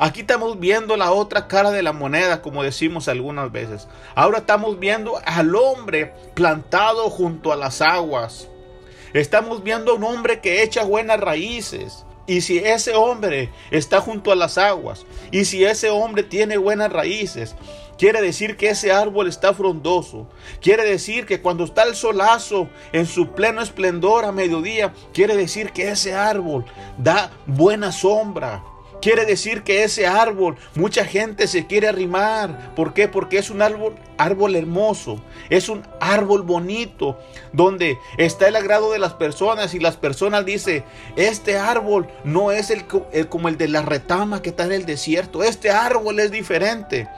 Aquí 0.00 0.22
estamos 0.22 0.58
viendo 0.58 0.96
la 0.96 1.12
otra 1.12 1.46
cara 1.46 1.70
de 1.70 1.84
la 1.84 1.92
moneda, 1.92 2.42
como 2.42 2.64
decimos 2.64 3.06
algunas 3.06 3.52
veces. 3.52 3.86
Ahora 4.16 4.38
estamos 4.38 4.80
viendo 4.80 5.20
al 5.24 5.54
hombre 5.54 6.12
plantado 6.34 7.08
junto 7.08 7.52
a 7.52 7.56
las 7.56 7.80
aguas. 7.82 8.48
Estamos 9.12 9.62
viendo 9.62 9.92
a 9.92 9.94
un 9.94 10.02
hombre 10.02 10.40
que 10.40 10.64
echa 10.64 10.82
buenas 10.82 11.20
raíces. 11.20 12.04
Y 12.30 12.42
si 12.42 12.58
ese 12.58 12.94
hombre 12.94 13.50
está 13.72 14.00
junto 14.00 14.30
a 14.30 14.36
las 14.36 14.56
aguas, 14.56 15.04
y 15.32 15.46
si 15.46 15.64
ese 15.64 15.90
hombre 15.90 16.22
tiene 16.22 16.58
buenas 16.58 16.92
raíces, 16.92 17.56
quiere 17.98 18.22
decir 18.22 18.56
que 18.56 18.68
ese 18.68 18.92
árbol 18.92 19.26
está 19.26 19.52
frondoso. 19.52 20.28
Quiere 20.60 20.84
decir 20.84 21.26
que 21.26 21.42
cuando 21.42 21.64
está 21.64 21.82
el 21.82 21.96
solazo 21.96 22.68
en 22.92 23.06
su 23.06 23.32
pleno 23.32 23.60
esplendor 23.60 24.24
a 24.24 24.30
mediodía, 24.30 24.94
quiere 25.12 25.36
decir 25.36 25.72
que 25.72 25.88
ese 25.90 26.14
árbol 26.14 26.64
da 26.98 27.32
buena 27.46 27.90
sombra. 27.90 28.62
Quiere 29.00 29.24
decir 29.24 29.62
que 29.62 29.82
ese 29.82 30.06
árbol, 30.06 30.56
mucha 30.74 31.06
gente 31.06 31.46
se 31.46 31.66
quiere 31.66 31.88
arrimar. 31.88 32.74
¿Por 32.74 32.92
qué? 32.92 33.08
Porque 33.08 33.38
es 33.38 33.48
un 33.48 33.62
árbol, 33.62 33.94
árbol 34.18 34.56
hermoso, 34.56 35.22
es 35.48 35.70
un 35.70 35.82
árbol 36.00 36.42
bonito, 36.42 37.18
donde 37.52 37.96
está 38.18 38.48
el 38.48 38.56
agrado 38.56 38.92
de 38.92 38.98
las 38.98 39.14
personas 39.14 39.72
y 39.74 39.78
las 39.78 39.96
personas 39.96 40.44
dicen, 40.44 40.84
este 41.16 41.56
árbol 41.56 42.08
no 42.24 42.52
es 42.52 42.70
el, 42.70 42.84
como 43.28 43.48
el 43.48 43.56
de 43.56 43.68
la 43.68 43.80
retama 43.80 44.42
que 44.42 44.50
está 44.50 44.64
en 44.64 44.72
el 44.72 44.84
desierto, 44.84 45.42
este 45.42 45.70
árbol 45.70 46.20
es 46.20 46.30
diferente. 46.30 47.08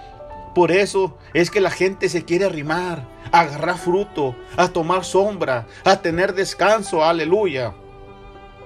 Por 0.55 0.71
eso 0.71 1.17
es 1.35 1.51
que 1.51 1.61
la 1.61 1.71
gente 1.71 2.09
se 2.09 2.25
quiere 2.25 2.45
arrimar, 2.45 3.09
a 3.33 3.41
agarrar 3.41 3.79
fruto, 3.79 4.37
a 4.57 4.69
tomar 4.69 5.05
sombra, 5.05 5.67
a 5.83 5.97
tener 6.01 6.35
descanso, 6.35 7.03
aleluya. 7.03 7.75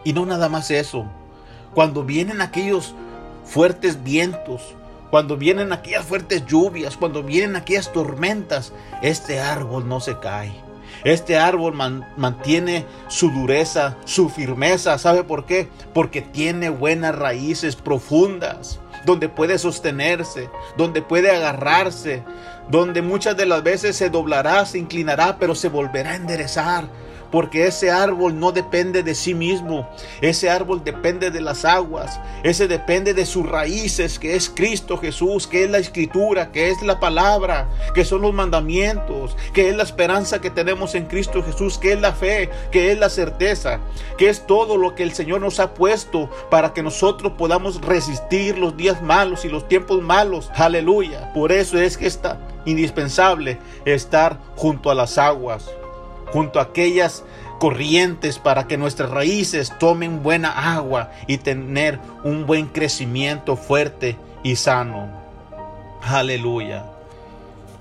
Y 0.04 0.12
no 0.12 0.26
nada 0.26 0.48
más 0.48 0.70
eso. 0.70 1.06
Cuando 1.74 2.04
vienen 2.04 2.40
aquellos 2.40 2.94
fuertes 3.46 4.02
vientos, 4.02 4.74
cuando 5.10 5.36
vienen 5.36 5.72
aquellas 5.72 6.04
fuertes 6.04 6.44
lluvias, 6.46 6.96
cuando 6.96 7.22
vienen 7.22 7.56
aquellas 7.56 7.92
tormentas, 7.92 8.72
este 9.02 9.40
árbol 9.40 9.88
no 9.88 10.00
se 10.00 10.18
cae. 10.18 10.52
Este 11.04 11.38
árbol 11.38 11.74
mantiene 11.74 12.84
su 13.08 13.30
dureza, 13.30 13.96
su 14.04 14.28
firmeza. 14.28 14.98
¿Sabe 14.98 15.22
por 15.24 15.46
qué? 15.46 15.68
Porque 15.94 16.22
tiene 16.22 16.68
buenas 16.68 17.14
raíces 17.14 17.76
profundas, 17.76 18.80
donde 19.04 19.28
puede 19.28 19.58
sostenerse, 19.58 20.50
donde 20.76 21.02
puede 21.02 21.30
agarrarse, 21.30 22.24
donde 22.68 23.02
muchas 23.02 23.36
de 23.36 23.46
las 23.46 23.62
veces 23.62 23.94
se 23.96 24.10
doblará, 24.10 24.66
se 24.66 24.78
inclinará, 24.78 25.38
pero 25.38 25.54
se 25.54 25.68
volverá 25.68 26.12
a 26.12 26.16
enderezar 26.16 26.88
porque 27.30 27.66
ese 27.66 27.90
árbol 27.90 28.38
no 28.38 28.52
depende 28.52 29.02
de 29.02 29.14
sí 29.14 29.34
mismo, 29.34 29.88
ese 30.20 30.50
árbol 30.50 30.82
depende 30.84 31.30
de 31.30 31.40
las 31.40 31.64
aguas, 31.64 32.20
ese 32.42 32.68
depende 32.68 33.14
de 33.14 33.26
sus 33.26 33.48
raíces, 33.48 34.18
que 34.18 34.36
es 34.36 34.48
Cristo 34.48 34.98
Jesús, 34.98 35.46
que 35.46 35.64
es 35.64 35.70
la 35.70 35.78
escritura, 35.78 36.52
que 36.52 36.70
es 36.70 36.82
la 36.82 37.00
palabra, 37.00 37.68
que 37.94 38.04
son 38.04 38.22
los 38.22 38.32
mandamientos, 38.32 39.36
que 39.52 39.68
es 39.68 39.76
la 39.76 39.82
esperanza 39.82 40.40
que 40.40 40.50
tenemos 40.50 40.94
en 40.94 41.06
Cristo 41.06 41.42
Jesús, 41.42 41.78
que 41.78 41.92
es 41.92 42.00
la 42.00 42.12
fe, 42.12 42.50
que 42.70 42.92
es 42.92 42.98
la 42.98 43.08
certeza, 43.08 43.80
que 44.18 44.28
es 44.28 44.46
todo 44.46 44.76
lo 44.76 44.94
que 44.94 45.02
el 45.02 45.12
Señor 45.12 45.40
nos 45.40 45.60
ha 45.60 45.74
puesto 45.74 46.30
para 46.50 46.72
que 46.72 46.82
nosotros 46.82 47.32
podamos 47.36 47.80
resistir 47.80 48.58
los 48.58 48.76
días 48.76 49.02
malos 49.02 49.44
y 49.44 49.48
los 49.48 49.68
tiempos 49.68 50.02
malos. 50.02 50.50
Aleluya. 50.54 51.32
Por 51.32 51.52
eso 51.52 51.78
es 51.78 51.96
que 51.96 52.06
está 52.06 52.38
indispensable 52.64 53.58
estar 53.84 54.38
junto 54.56 54.90
a 54.90 54.94
las 54.94 55.18
aguas 55.18 55.70
junto 56.32 56.58
a 56.58 56.64
aquellas 56.64 57.24
corrientes 57.58 58.38
para 58.38 58.66
que 58.66 58.76
nuestras 58.76 59.10
raíces 59.10 59.72
tomen 59.78 60.22
buena 60.22 60.76
agua 60.76 61.10
y 61.26 61.38
tener 61.38 61.98
un 62.24 62.46
buen 62.46 62.66
crecimiento 62.66 63.56
fuerte 63.56 64.16
y 64.42 64.56
sano. 64.56 65.08
Aleluya. 66.02 66.84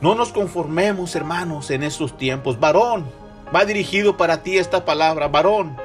No 0.02 0.16
nos 0.16 0.32
conformemos, 0.32 1.16
hermanos, 1.16 1.70
en 1.72 1.84
estos 1.84 2.18
tiempos. 2.18 2.60
Varón, 2.60 3.06
va 3.54 3.66
dirigido 3.66 4.18
para 4.18 4.44
ti 4.44 4.58
esta 4.58 4.86
palabra, 4.86 5.28
varón. 5.28 5.78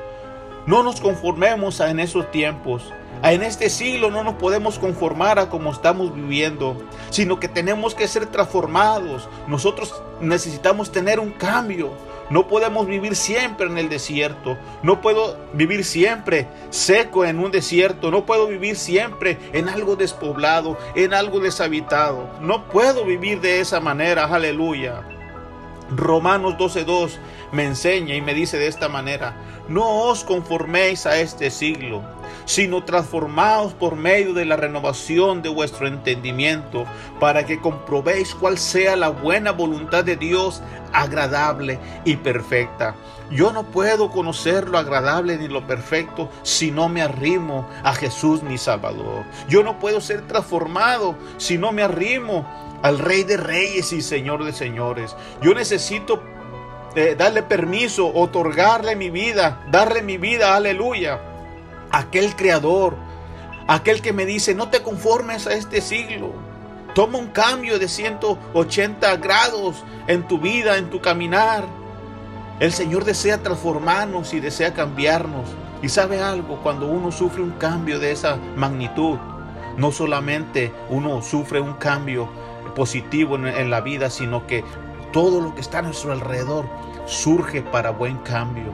No 0.66 0.82
nos 0.82 1.00
conformemos 1.00 1.80
en 1.80 2.00
esos 2.00 2.30
tiempos. 2.30 2.92
En 3.22 3.42
este 3.42 3.68
siglo 3.68 4.10
no 4.10 4.24
nos 4.24 4.34
podemos 4.34 4.78
conformar 4.78 5.38
a 5.38 5.50
como 5.50 5.70
estamos 5.70 6.14
viviendo, 6.14 6.76
sino 7.10 7.38
que 7.38 7.48
tenemos 7.48 7.94
que 7.94 8.08
ser 8.08 8.26
transformados. 8.26 9.28
Nosotros 9.46 10.02
necesitamos 10.22 10.90
tener 10.90 11.20
un 11.20 11.30
cambio. 11.30 11.92
No 12.30 12.48
podemos 12.48 12.86
vivir 12.86 13.14
siempre 13.16 13.66
en 13.66 13.76
el 13.76 13.90
desierto. 13.90 14.56
No 14.82 15.02
puedo 15.02 15.36
vivir 15.52 15.84
siempre 15.84 16.48
seco 16.70 17.26
en 17.26 17.40
un 17.40 17.50
desierto. 17.50 18.10
No 18.10 18.24
puedo 18.24 18.46
vivir 18.46 18.76
siempre 18.76 19.38
en 19.52 19.68
algo 19.68 19.96
despoblado, 19.96 20.78
en 20.94 21.12
algo 21.12 21.40
deshabitado. 21.40 22.30
No 22.40 22.68
puedo 22.68 23.04
vivir 23.04 23.42
de 23.42 23.60
esa 23.60 23.80
manera. 23.80 24.24
Aleluya. 24.24 25.02
Romanos 25.90 26.54
12.2 26.54 27.18
me 27.52 27.64
enseña 27.64 28.14
y 28.14 28.22
me 28.22 28.32
dice 28.32 28.58
de 28.58 28.68
esta 28.68 28.88
manera, 28.88 29.34
no 29.68 30.04
os 30.04 30.24
conforméis 30.24 31.04
a 31.06 31.18
este 31.18 31.50
siglo, 31.50 32.02
sino 32.50 32.82
transformaos 32.82 33.74
por 33.74 33.94
medio 33.94 34.34
de 34.34 34.44
la 34.44 34.56
renovación 34.56 35.40
de 35.40 35.48
vuestro 35.48 35.86
entendimiento, 35.86 36.84
para 37.20 37.46
que 37.46 37.60
comprobéis 37.60 38.34
cuál 38.34 38.58
sea 38.58 38.96
la 38.96 39.08
buena 39.10 39.52
voluntad 39.52 40.02
de 40.02 40.16
Dios, 40.16 40.60
agradable 40.92 41.78
y 42.04 42.16
perfecta. 42.16 42.96
Yo 43.30 43.52
no 43.52 43.62
puedo 43.62 44.10
conocer 44.10 44.68
lo 44.68 44.78
agradable 44.78 45.36
ni 45.36 45.46
lo 45.46 45.64
perfecto 45.64 46.28
si 46.42 46.72
no 46.72 46.88
me 46.88 47.02
arrimo 47.02 47.68
a 47.84 47.94
Jesús 47.94 48.42
mi 48.42 48.58
Salvador. 48.58 49.24
Yo 49.48 49.62
no 49.62 49.78
puedo 49.78 50.00
ser 50.00 50.26
transformado 50.26 51.14
si 51.36 51.56
no 51.56 51.70
me 51.70 51.84
arrimo 51.84 52.44
al 52.82 52.98
Rey 52.98 53.22
de 53.22 53.36
Reyes 53.36 53.92
y 53.92 54.02
Señor 54.02 54.42
de 54.42 54.52
Señores. 54.52 55.14
Yo 55.40 55.54
necesito 55.54 56.20
eh, 56.96 57.14
darle 57.16 57.44
permiso, 57.44 58.12
otorgarle 58.12 58.96
mi 58.96 59.08
vida, 59.08 59.60
darle 59.70 60.02
mi 60.02 60.18
vida, 60.18 60.56
aleluya, 60.56 61.29
aquel 61.90 62.36
creador, 62.36 62.96
aquel 63.66 64.02
que 64.02 64.12
me 64.12 64.26
dice, 64.26 64.54
no 64.54 64.68
te 64.68 64.82
conformes 64.82 65.46
a 65.46 65.54
este 65.54 65.80
siglo. 65.80 66.32
Toma 66.94 67.18
un 67.18 67.28
cambio 67.28 67.78
de 67.78 67.88
180 67.88 69.16
grados 69.16 69.84
en 70.06 70.26
tu 70.26 70.38
vida, 70.38 70.76
en 70.76 70.90
tu 70.90 71.00
caminar. 71.00 71.64
El 72.58 72.72
Señor 72.72 73.04
desea 73.04 73.42
transformarnos 73.42 74.34
y 74.34 74.40
desea 74.40 74.74
cambiarnos. 74.74 75.48
Y 75.82 75.88
sabe 75.88 76.20
algo, 76.20 76.60
cuando 76.62 76.86
uno 76.88 77.10
sufre 77.10 77.42
un 77.42 77.52
cambio 77.52 77.98
de 77.98 78.12
esa 78.12 78.36
magnitud, 78.56 79.18
no 79.76 79.92
solamente 79.92 80.72
uno 80.90 81.22
sufre 81.22 81.60
un 81.60 81.74
cambio 81.74 82.28
positivo 82.74 83.36
en, 83.36 83.70
la 83.70 83.80
vida, 83.80 84.10
sino 84.10 84.46
que 84.46 84.64
todo 85.12 85.40
lo 85.40 85.54
que 85.54 85.60
está 85.60 85.78
a 85.78 85.82
nuestro 85.82 86.12
alrededor 86.12 86.66
surge 87.06 87.62
para 87.62 87.90
buen 87.90 88.18
cambio. 88.18 88.72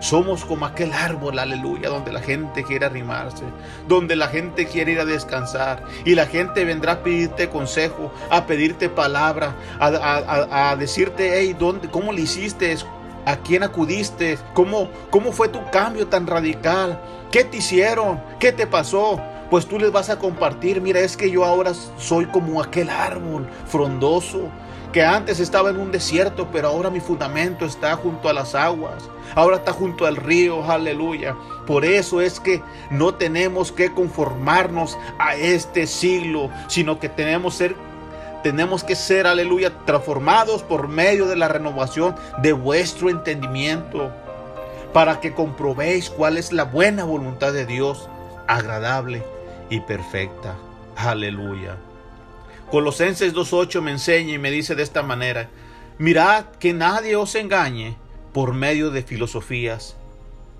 Somos 0.00 0.44
como 0.44 0.66
aquel 0.66 0.92
árbol, 0.92 1.38
aleluya, 1.38 1.88
donde 1.88 2.12
la 2.12 2.20
gente 2.20 2.62
quiere 2.64 2.86
arrimarse, 2.86 3.44
donde 3.88 4.14
la 4.14 4.28
gente 4.28 4.66
quiere 4.66 4.92
ir 4.92 5.00
a 5.00 5.04
descansar 5.04 5.82
y 6.04 6.14
la 6.14 6.26
gente 6.26 6.64
vendrá 6.64 6.92
a 6.92 7.02
pedirte 7.02 7.48
consejo, 7.48 8.12
a 8.30 8.46
pedirte 8.46 8.88
palabra, 8.88 9.56
a, 9.80 10.76
decirte, 10.78 11.38
hey, 11.38 11.56
¿dónde, 11.58 11.88
¿cómo 11.88 12.12
le 12.12 12.22
hiciste? 12.22 12.76
¿A 13.24 13.36
quién 13.38 13.62
acudiste? 13.62 14.38
¿Cómo, 14.52 14.88
¿Cómo 15.10 15.32
fue 15.32 15.48
tu 15.48 15.60
cambio 15.70 16.06
tan 16.06 16.26
radical? 16.26 17.00
¿Qué 17.32 17.44
te 17.44 17.56
hicieron? 17.56 18.20
¿Qué 18.38 18.52
te 18.52 18.66
pasó? 18.66 19.20
Pues 19.50 19.66
tú 19.66 19.78
les 19.78 19.92
vas 19.92 20.10
a 20.10 20.18
compartir, 20.18 20.80
mira, 20.80 21.00
es 21.00 21.16
que 21.16 21.30
yo 21.30 21.44
ahora 21.44 21.72
soy 21.98 22.26
como 22.26 22.62
aquel 22.62 22.90
árbol 22.90 23.48
frondoso, 23.66 24.48
que 24.96 25.04
antes 25.04 25.40
estaba 25.40 25.68
en 25.68 25.78
un 25.78 25.92
desierto, 25.92 26.48
pero 26.50 26.68
ahora 26.68 26.88
mi 26.88 27.00
fundamento 27.00 27.66
está 27.66 27.96
junto 27.96 28.30
a 28.30 28.32
las 28.32 28.54
aguas, 28.54 29.10
ahora 29.34 29.56
está 29.56 29.74
junto 29.74 30.06
al 30.06 30.16
río, 30.16 30.64
aleluya. 30.64 31.36
Por 31.66 31.84
eso 31.84 32.22
es 32.22 32.40
que 32.40 32.62
no 32.88 33.12
tenemos 33.12 33.72
que 33.72 33.92
conformarnos 33.92 34.96
a 35.18 35.34
este 35.34 35.86
siglo, 35.86 36.48
sino 36.68 36.98
que 36.98 37.10
tenemos 37.10 37.56
ser 37.56 37.76
tenemos 38.42 38.84
que 38.84 38.96
ser, 38.96 39.26
aleluya, 39.26 39.70
transformados 39.84 40.62
por 40.62 40.88
medio 40.88 41.26
de 41.26 41.36
la 41.36 41.48
renovación 41.48 42.14
de 42.38 42.54
vuestro 42.54 43.10
entendimiento, 43.10 44.10
para 44.94 45.20
que 45.20 45.34
comprobéis 45.34 46.08
cuál 46.08 46.38
es 46.38 46.54
la 46.54 46.64
buena 46.64 47.04
voluntad 47.04 47.52
de 47.52 47.66
Dios, 47.66 48.08
agradable 48.46 49.22
y 49.68 49.80
perfecta. 49.80 50.54
Aleluya. 50.96 51.76
Colosenses 52.70 53.32
2.8 53.32 53.80
me 53.80 53.92
enseña 53.92 54.34
y 54.34 54.38
me 54.38 54.50
dice 54.50 54.74
de 54.74 54.82
esta 54.82 55.04
manera, 55.04 55.48
mirad 55.98 56.46
que 56.58 56.72
nadie 56.72 57.14
os 57.14 57.36
engañe 57.36 57.96
por 58.32 58.54
medio 58.54 58.90
de 58.90 59.04
filosofías 59.04 59.96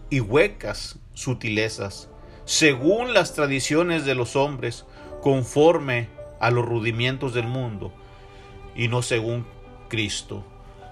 y 0.09 0.21
huecas 0.21 1.01
sutilezas, 1.15 2.09
según 2.45 3.13
las 3.13 3.35
tradiciones 3.35 4.05
de 4.05 4.15
los 4.15 4.37
hombres, 4.37 4.85
conforme 5.21 6.09
a 6.39 6.53
los 6.53 6.65
rudimientos 6.65 7.35
del 7.35 7.49
mundo, 7.49 7.93
y 8.77 8.87
no 8.87 9.03
según 9.03 9.45
Cristo. 9.89 10.45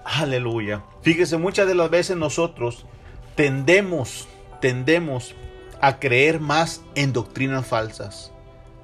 Aleluya. 0.03 0.83
Fíjese, 1.01 1.37
muchas 1.37 1.65
de 1.65 1.75
las 1.75 1.89
veces 1.89 2.17
nosotros 2.17 2.85
tendemos, 3.35 4.27
tendemos 4.59 5.33
a 5.79 5.97
creer 5.97 6.41
más 6.41 6.83
en 6.93 7.13
doctrinas 7.13 7.65
falsas 7.65 8.34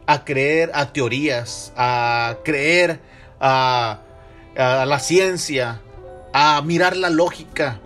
a 0.05 0.23
creer 0.25 0.71
a 0.73 0.91
teorías, 0.93 1.71
a 1.75 2.37
creer 2.43 2.99
a, 3.39 4.01
la 4.55 4.99
ciencia, 4.99 5.81
a 6.33 6.61
mirar 6.61 6.97
la 6.97 7.09
lógica. 7.09 7.79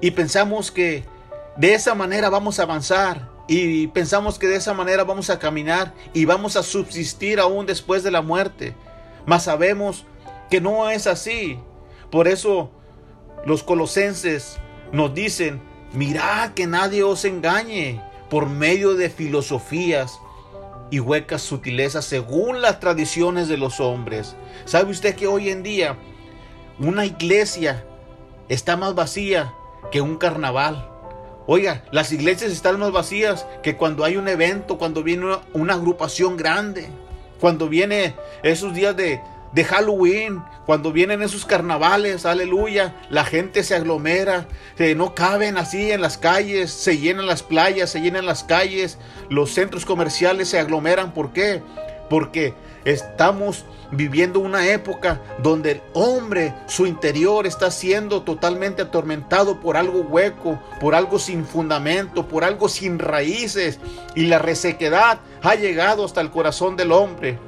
Y 0.00 0.12
pensamos 0.12 0.70
que 0.70 1.04
de 1.56 1.74
esa 1.74 1.94
manera 1.94 2.30
vamos 2.30 2.58
a 2.58 2.62
avanzar 2.62 3.28
y 3.46 3.88
pensamos 3.88 4.38
que 4.38 4.46
de 4.46 4.56
esa 4.56 4.74
manera 4.74 5.04
vamos 5.04 5.28
a 5.28 5.38
caminar 5.38 5.92
y 6.14 6.24
vamos 6.24 6.56
a 6.56 6.62
subsistir 6.62 7.40
aún 7.40 7.66
después 7.66 8.02
de 8.02 8.10
la 8.10 8.22
muerte. 8.22 8.74
Mas 9.26 9.44
sabemos 9.44 10.06
que 10.48 10.60
no 10.60 10.88
es 10.88 11.06
así. 11.06 11.58
Por 12.10 12.28
eso 12.28 12.70
los 13.44 13.62
colosenses 13.62 14.58
nos 14.92 15.14
dicen, 15.14 15.60
mirad 15.92 16.52
que 16.52 16.66
nadie 16.66 17.02
os 17.02 17.24
engañe 17.24 18.00
por 18.28 18.48
medio 18.48 18.94
de 18.94 19.10
filosofías 19.10 20.18
y 20.90 21.00
huecas 21.00 21.42
sutilezas 21.42 22.04
según 22.04 22.60
las 22.60 22.80
tradiciones 22.80 23.48
de 23.48 23.56
los 23.56 23.80
hombres. 23.80 24.36
¿Sabe 24.64 24.90
usted 24.90 25.14
que 25.14 25.26
hoy 25.26 25.50
en 25.50 25.62
día 25.62 25.96
una 26.78 27.06
iglesia 27.06 27.84
está 28.48 28.76
más 28.76 28.94
vacía 28.94 29.54
que 29.92 30.00
un 30.00 30.16
carnaval? 30.16 30.88
Oiga, 31.46 31.84
las 31.90 32.12
iglesias 32.12 32.52
están 32.52 32.78
más 32.78 32.92
vacías 32.92 33.46
que 33.62 33.76
cuando 33.76 34.04
hay 34.04 34.16
un 34.16 34.28
evento, 34.28 34.78
cuando 34.78 35.02
viene 35.02 35.36
una, 35.52 35.74
agrupación 35.74 36.36
grande, 36.36 36.88
cuando 37.40 37.68
viene 37.68 38.14
esos 38.42 38.74
días 38.74 38.96
de, 38.96 39.20
de 39.52 39.64
Halloween, 39.64 40.42
cuando 40.64 40.92
vienen 40.92 41.22
esos 41.22 41.44
carnavales, 41.44 42.24
aleluya, 42.24 42.94
la 43.10 43.24
gente 43.24 43.64
se 43.64 43.74
aglomera, 43.74 44.46
no 44.96 45.14
caben 45.14 45.56
así 45.56 45.90
en 45.90 46.00
las 46.00 46.18
calles, 46.18 46.70
se 46.70 46.98
llenan 46.98 47.26
las 47.26 47.42
playas, 47.42 47.90
se 47.90 48.00
llenan 48.00 48.26
las 48.26 48.44
calles, 48.44 48.98
los 49.28 49.52
centros 49.52 49.84
comerciales 49.84 50.48
se 50.48 50.60
aglomeran. 50.60 51.12
¿Por 51.12 51.32
qué? 51.32 51.62
Porque 52.08 52.54
estamos 52.84 53.64
viviendo 53.92 54.38
una 54.38 54.68
época 54.68 55.20
donde 55.42 55.72
el 55.72 55.82
hombre, 55.94 56.54
su 56.66 56.86
interior 56.86 57.44
está 57.46 57.72
siendo 57.72 58.22
totalmente 58.22 58.82
atormentado 58.82 59.58
por 59.58 59.76
algo 59.76 60.02
hueco, 60.02 60.60
por 60.78 60.94
algo 60.94 61.18
sin 61.18 61.44
fundamento, 61.44 62.28
por 62.28 62.44
algo 62.44 62.68
sin 62.68 63.00
raíces. 63.00 63.80
Y 64.14 64.26
la 64.26 64.38
resequedad 64.38 65.18
ha 65.42 65.56
llegado 65.56 66.04
hasta 66.04 66.20
el 66.20 66.30
corazón 66.30 66.76
del 66.76 66.92
hombre. 66.92 67.38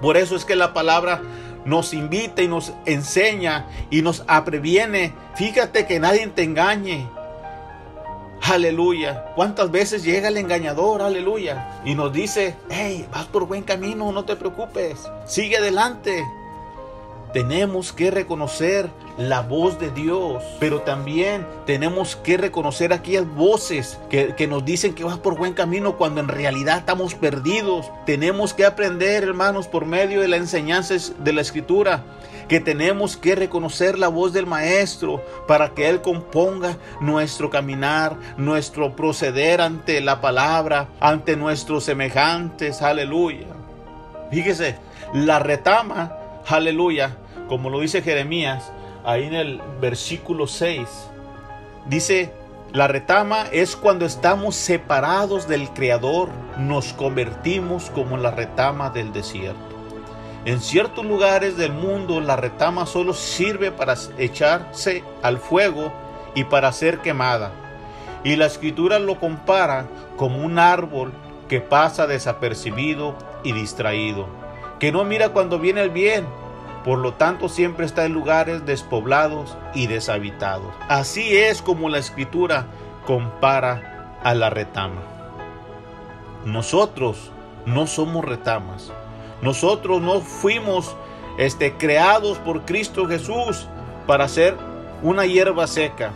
Por 0.00 0.16
eso 0.16 0.36
es 0.36 0.44
que 0.44 0.56
la 0.56 0.74
palabra 0.74 1.22
nos 1.64 1.92
invita 1.92 2.42
y 2.42 2.48
nos 2.48 2.72
enseña 2.84 3.66
y 3.90 4.02
nos 4.02 4.24
previene. 4.44 5.12
Fíjate 5.34 5.86
que 5.86 6.00
nadie 6.00 6.26
te 6.28 6.42
engañe. 6.44 7.08
Aleluya. 8.42 9.32
¿Cuántas 9.34 9.70
veces 9.70 10.04
llega 10.04 10.28
el 10.28 10.36
engañador? 10.36 11.02
Aleluya. 11.02 11.80
Y 11.84 11.94
nos 11.94 12.12
dice, 12.12 12.54
hey, 12.70 13.06
vas 13.12 13.26
por 13.26 13.46
buen 13.46 13.62
camino, 13.64 14.12
no 14.12 14.24
te 14.24 14.36
preocupes. 14.36 15.10
Sigue 15.26 15.56
adelante. 15.56 16.24
Tenemos 17.32 17.92
que 17.92 18.10
reconocer 18.10 18.90
la 19.18 19.42
voz 19.42 19.78
de 19.78 19.90
Dios, 19.90 20.42
pero 20.60 20.80
también 20.80 21.46
tenemos 21.66 22.16
que 22.16 22.36
reconocer 22.36 22.92
aquellas 22.92 23.26
voces 23.26 23.98
que, 24.10 24.34
que, 24.34 24.46
nos 24.46 24.64
dicen 24.64 24.94
que 24.94 25.04
vas 25.04 25.18
por 25.18 25.36
buen 25.36 25.54
camino 25.54 25.96
cuando 25.96 26.20
en 26.20 26.28
realidad 26.28 26.78
estamos 26.78 27.14
perdidos. 27.14 27.90
Tenemos 28.04 28.54
que 28.54 28.64
aprender, 28.64 29.22
hermanos, 29.22 29.68
por 29.68 29.86
medio 29.86 30.20
de 30.20 30.28
las 30.28 30.40
enseñanzas 30.40 31.12
de 31.18 31.32
la 31.32 31.40
Escritura, 31.40 32.04
que 32.48 32.60
tenemos 32.60 33.16
que 33.16 33.34
reconocer 33.34 33.98
la 33.98 34.08
voz 34.08 34.32
del 34.32 34.46
Maestro 34.46 35.24
para 35.46 35.70
que 35.70 35.88
Él 35.88 36.00
componga 36.02 36.76
nuestro 37.00 37.50
caminar, 37.50 38.16
nuestro 38.36 38.94
proceder 38.94 39.60
ante 39.60 40.00
la 40.00 40.20
palabra, 40.20 40.88
ante 41.00 41.36
nuestros 41.36 41.84
semejantes. 41.84 42.82
Aleluya. 42.82 43.46
Fíjese, 44.30 44.76
la 45.12 45.38
retama, 45.38 46.16
aleluya, 46.48 47.16
como 47.48 47.70
lo 47.70 47.80
dice 47.80 48.02
Jeremías, 48.02 48.72
ahí 49.04 49.24
en 49.24 49.34
el 49.34 49.60
versículo 49.80 50.46
6, 50.46 50.80
dice, 51.86 52.32
la 52.72 52.88
retama 52.88 53.44
es 53.52 53.76
cuando 53.76 54.04
estamos 54.04 54.54
separados 54.54 55.48
del 55.48 55.70
Creador, 55.70 56.28
nos 56.58 56.92
convertimos 56.92 57.90
como 57.90 58.16
la 58.16 58.30
retama 58.30 58.90
del 58.90 59.12
desierto. 59.12 59.76
En 60.44 60.60
ciertos 60.60 61.04
lugares 61.04 61.56
del 61.56 61.72
mundo 61.72 62.20
la 62.20 62.36
retama 62.36 62.86
solo 62.86 63.14
sirve 63.14 63.72
para 63.72 63.94
echarse 64.18 65.02
al 65.22 65.38
fuego 65.38 65.92
y 66.34 66.44
para 66.44 66.70
ser 66.70 66.98
quemada. 66.98 67.50
Y 68.22 68.36
la 68.36 68.46
escritura 68.46 68.98
lo 68.98 69.18
compara 69.18 69.86
como 70.16 70.44
un 70.44 70.58
árbol 70.58 71.12
que 71.48 71.60
pasa 71.60 72.06
desapercibido 72.06 73.16
y 73.42 73.52
distraído, 73.52 74.26
que 74.78 74.92
no 74.92 75.04
mira 75.04 75.30
cuando 75.30 75.58
viene 75.58 75.82
el 75.82 75.90
bien, 75.90 76.26
por 76.84 76.98
lo 76.98 77.14
tanto 77.14 77.48
siempre 77.48 77.84
está 77.84 78.04
en 78.04 78.12
lugares 78.12 78.64
despoblados 78.64 79.56
y 79.74 79.86
deshabitados. 79.86 80.72
Así 80.88 81.36
es 81.36 81.62
como 81.62 81.88
la 81.88 81.98
escritura 81.98 82.66
compara 83.06 84.18
a 84.22 84.34
la 84.34 84.50
retama. 84.50 85.02
Nosotros 86.44 87.32
no 87.64 87.86
somos 87.86 88.24
retamas. 88.24 88.92
Nosotros 89.42 90.00
no 90.00 90.20
fuimos 90.20 90.96
este, 91.38 91.74
creados 91.74 92.38
por 92.38 92.64
Cristo 92.64 93.06
Jesús 93.06 93.66
para 94.06 94.28
ser 94.28 94.56
una 95.02 95.26
hierba 95.26 95.66
seca. 95.66 96.12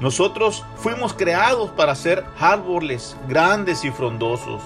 Nosotros 0.00 0.64
fuimos 0.76 1.14
creados 1.14 1.70
para 1.70 1.94
ser 1.94 2.24
árboles 2.38 3.16
grandes 3.28 3.84
y 3.84 3.90
frondosos. 3.90 4.60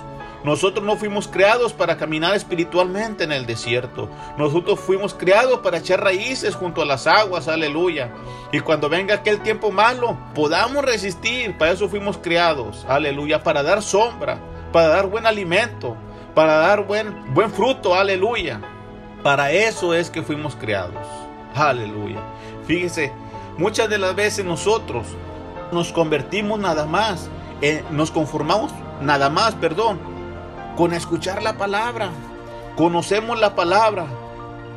Nosotros 0.44 0.84
no 0.84 0.96
fuimos 0.96 1.26
creados 1.26 1.72
para 1.72 1.96
caminar 1.96 2.34
espiritualmente 2.34 3.24
en 3.24 3.32
el 3.32 3.46
desierto. 3.46 4.10
Nosotros 4.36 4.78
fuimos 4.78 5.14
creados 5.14 5.60
para 5.60 5.78
echar 5.78 6.02
raíces 6.02 6.54
junto 6.54 6.82
a 6.82 6.84
las 6.84 7.06
aguas, 7.06 7.48
aleluya. 7.48 8.12
Y 8.52 8.60
cuando 8.60 8.90
venga 8.90 9.14
aquel 9.14 9.40
tiempo 9.40 9.70
malo, 9.70 10.18
podamos 10.34 10.84
resistir. 10.84 11.56
Para 11.56 11.72
eso 11.72 11.88
fuimos 11.88 12.18
creados, 12.18 12.84
aleluya. 12.86 13.42
Para 13.42 13.62
dar 13.62 13.82
sombra, 13.82 14.38
para 14.70 14.88
dar 14.88 15.06
buen 15.06 15.26
alimento, 15.26 15.96
para 16.34 16.56
dar 16.58 16.86
buen, 16.86 17.32
buen 17.32 17.50
fruto, 17.50 17.94
aleluya. 17.94 18.60
Para 19.22 19.50
eso 19.50 19.94
es 19.94 20.10
que 20.10 20.22
fuimos 20.22 20.54
creados, 20.56 21.06
aleluya. 21.54 22.20
Fíjese, 22.66 23.12
muchas 23.56 23.88
de 23.88 23.96
las 23.96 24.14
veces 24.14 24.44
nosotros 24.44 25.06
nos 25.72 25.90
convertimos 25.90 26.60
nada 26.60 26.84
más, 26.84 27.30
nos 27.90 28.10
conformamos 28.10 28.72
nada 29.00 29.30
más, 29.30 29.54
perdón, 29.54 30.13
con 30.76 30.92
escuchar 30.92 31.42
la 31.42 31.56
palabra. 31.56 32.10
Conocemos 32.76 33.38
la 33.38 33.54
palabra. 33.54 34.06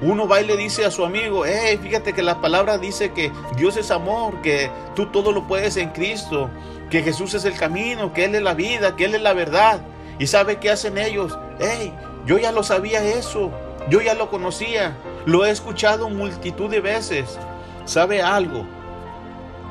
Uno 0.01 0.27
va 0.27 0.41
y 0.41 0.45
le 0.45 0.55
dice 0.55 0.85
a 0.85 0.91
su 0.91 1.03
amigo, 1.03 1.43
hey, 1.45 1.79
fíjate 1.81 2.13
que 2.13 2.21
la 2.21 2.39
palabra 2.39 2.77
dice 2.77 3.13
que 3.13 3.31
Dios 3.55 3.77
es 3.77 3.89
amor, 3.89 4.41
que 4.41 4.69
tú 4.95 5.07
todo 5.07 5.31
lo 5.31 5.47
puedes 5.47 5.75
en 5.77 5.89
Cristo, 5.89 6.51
que 6.91 7.01
Jesús 7.01 7.33
es 7.33 7.45
el 7.45 7.55
camino, 7.55 8.13
que 8.13 8.25
Él 8.25 8.35
es 8.35 8.43
la 8.43 8.53
vida, 8.53 8.95
que 8.95 9.05
Él 9.05 9.15
es 9.15 9.21
la 9.21 9.33
verdad. 9.33 9.81
¿Y 10.19 10.27
sabe 10.27 10.57
qué 10.57 10.69
hacen 10.69 10.99
ellos? 10.99 11.37
Hey, 11.59 11.91
yo 12.27 12.37
ya 12.37 12.51
lo 12.51 12.61
sabía 12.61 13.03
eso, 13.03 13.51
yo 13.89 14.01
ya 14.01 14.13
lo 14.13 14.29
conocía, 14.29 14.95
lo 15.25 15.45
he 15.45 15.49
escuchado 15.49 16.09
multitud 16.09 16.69
de 16.69 16.81
veces. 16.81 17.39
¿Sabe 17.85 18.21
algo? 18.21 18.67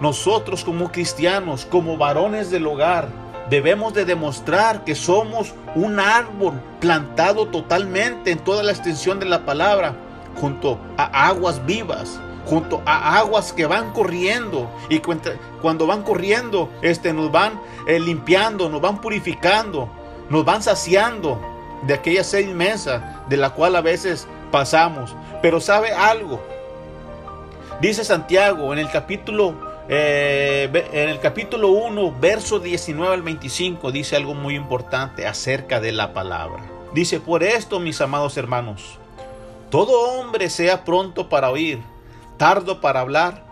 Nosotros 0.01 0.65
como 0.65 0.91
cristianos, 0.91 1.67
como 1.67 1.97
varones 1.97 2.51
del 2.51 2.67
hogar, 2.67 3.09
debemos 3.51 3.95
de 3.95 4.05
demostrar 4.05 4.85
que 4.85 4.95
somos 4.95 5.55
un 5.75 6.01
árbol 6.01 6.61
plantado 6.81 7.47
totalmente 7.47 8.31
en 8.31 8.39
toda 8.39 8.63
la 8.63 8.73
extensión 8.73 9.21
de 9.21 9.27
la 9.27 9.45
palabra, 9.45 9.95
junto 10.41 10.79
a 10.97 11.29
aguas 11.29 11.65
vivas, 11.65 12.21
junto 12.47 12.83
a 12.87 13.19
aguas 13.19 13.53
que 13.53 13.67
van 13.67 13.93
corriendo 13.93 14.71
y 14.89 15.01
cuando 15.61 15.87
van 15.87 16.03
corriendo, 16.03 16.71
este, 16.83 17.13
nos 17.13 17.31
van 17.33 17.61
eh, 17.87 17.99
limpiando, 17.99 18.69
nos 18.69 18.81
van 18.81 19.01
purificando, 19.01 19.89
nos 20.29 20.45
van 20.45 20.63
saciando 20.63 21.41
de 21.87 21.95
aquella 21.95 22.25
sed 22.25 22.49
inmensa 22.49 23.23
de 23.29 23.37
la 23.37 23.51
cual 23.51 23.77
a 23.77 23.81
veces 23.81 24.27
pasamos. 24.51 25.15
Pero 25.43 25.61
sabe 25.61 25.93
algo, 25.93 26.41
dice 27.81 28.05
Santiago 28.05 28.73
en 28.73 28.79
el 28.79 28.91
capítulo 28.91 29.66
eh, 29.89 30.69
en 30.93 31.09
el 31.09 31.21
capítulo 31.21 31.69
1, 31.69 32.17
verso 32.21 32.59
19 32.59 33.15
al 33.15 33.23
25, 33.23 33.93
dice 33.93 34.17
algo 34.17 34.35
muy 34.35 34.55
importante 34.57 35.27
acerca 35.27 35.81
de 35.81 35.93
la 35.93 36.13
palabra. 36.13 36.65
Dice, 36.93 37.21
por 37.21 37.43
esto, 37.43 37.79
mis 37.79 38.01
amados 38.01 38.37
hermanos, 38.37 38.99
todo 39.71 40.19
hombre 40.19 40.51
sea 40.51 40.85
pronto 40.85 41.29
para 41.29 41.51
oír, 41.51 41.79
tardo 42.37 42.81
para 42.81 43.01
hablar 43.01 43.45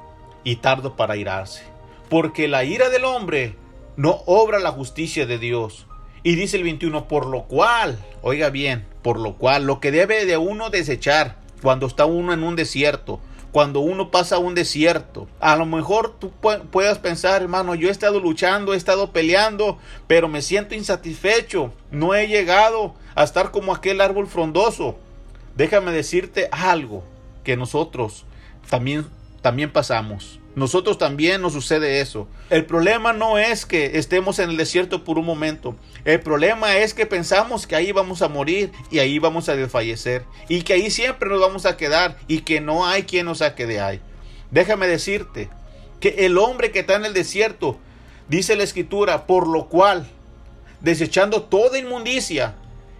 y 0.43 0.57
tardo 0.57 0.97
para 0.97 1.17
irarse. 1.17 1.63
Porque 2.09 2.49
la 2.49 2.65
ira 2.65 2.91
del 2.91 3.05
hombre 3.05 3.57
no 3.97 4.23
obra 4.27 4.59
la 4.59 4.73
justicia 4.73 5.27
de 5.27 5.39
Dios. 5.39 5.87
Y 6.23 6.37
dice 6.37 6.57
el 6.57 6.63
21, 6.63 7.07
por 7.07 7.27
lo 7.27 7.45
cual, 7.45 7.99
oiga 8.23 8.51
bien, 8.51 8.87
por 9.03 9.21
lo 9.21 9.35
cual 9.35 9.67
lo 9.67 9.79
que 9.79 9.91
debe 9.91 10.25
de 10.25 10.37
uno 10.37 10.71
desechar 10.71 11.37
cuando 11.63 11.87
está 11.87 12.07
uno 12.07 12.33
en 12.33 12.43
un 12.43 12.57
desierto, 12.57 13.21
cuando 13.55 13.79
uno 13.79 14.11
pasa 14.11 14.39
un 14.39 14.57
desierto. 14.57 15.29
A 15.39 15.55
lo 15.55 15.65
mejor 15.65 16.17
tú 16.19 16.33
puedas 16.73 16.99
pensar, 16.99 17.41
hermano, 17.41 17.77
yo 17.77 17.87
he 17.87 17.93
estado 17.93 18.19
luchando, 18.19 18.75
he 18.75 18.77
estado 18.77 19.13
peleando, 19.13 19.79
pero 20.09 20.27
me 20.27 20.43
siento 20.43 20.75
insatisfecho. 20.75 21.73
No 21.93 22.17
he 22.17 22.27
llegado 22.27 22.95
a 23.15 23.23
estar 23.23 23.53
como 23.53 23.73
aquel 23.73 24.01
árbol 24.01 24.27
frondoso. 24.27 24.97
Déjame 25.55 25.93
decirte 25.93 26.49
algo 26.51 27.05
que 27.45 27.57
nosotros 27.57 28.25
también, 28.69 29.07
también 29.45 29.71
pasamos. 29.71 30.41
Nosotros 30.55 30.97
también 30.97 31.43
nos 31.43 31.53
sucede 31.53 32.01
eso. 32.01 32.27
El 32.49 32.65
problema 32.65 33.13
no 33.13 33.37
es 33.37 33.67
que 33.67 33.99
estemos 33.99 34.39
en 34.39 34.49
el 34.49 34.57
desierto 34.57 35.05
por 35.05 35.19
un 35.19 35.27
momento. 35.27 35.77
El 36.07 36.21
problema 36.21 36.79
es 36.79 36.95
que 36.95 37.05
pensamos 37.05 37.67
que 37.67 37.77
ahí 37.77 37.93
vamos 37.93 38.23
a 38.23 38.29
morir 38.29 38.73
y 38.91 39.01
ahí 39.01 39.19
vamos 39.19 39.51
a 39.51 39.55
desfallecer. 39.55 40.25
Y 40.49 40.63
que 40.63 40.73
ahí 40.73 40.91
siempre 40.91 41.29
nos 41.29 41.43
vamos 41.43 41.67
a 41.67 41.77
quedar 41.77 42.17
y 42.27 42.41
que 42.41 42.63
no 42.63 42.87
hay 42.87 43.03
quien 43.03 43.27
nos 43.27 43.39
saque 43.39 43.67
de 43.67 43.83
ahí. 43.83 44.01
Déjame 44.51 44.87
decirte 44.87 45.51
que 46.01 46.25
el 46.25 46.39
hombre 46.39 46.71
que 46.71 46.79
está 46.79 46.95
en 46.95 47.05
el 47.05 47.13
desierto, 47.13 47.79
dice 48.31 48.57
la 48.57 48.63
escritura, 48.63 49.27
por 49.27 49.47
lo 49.47 49.69
cual, 49.69 50.07
desechando 50.81 51.43
toda 51.43 51.79
inmundicia 51.79 52.55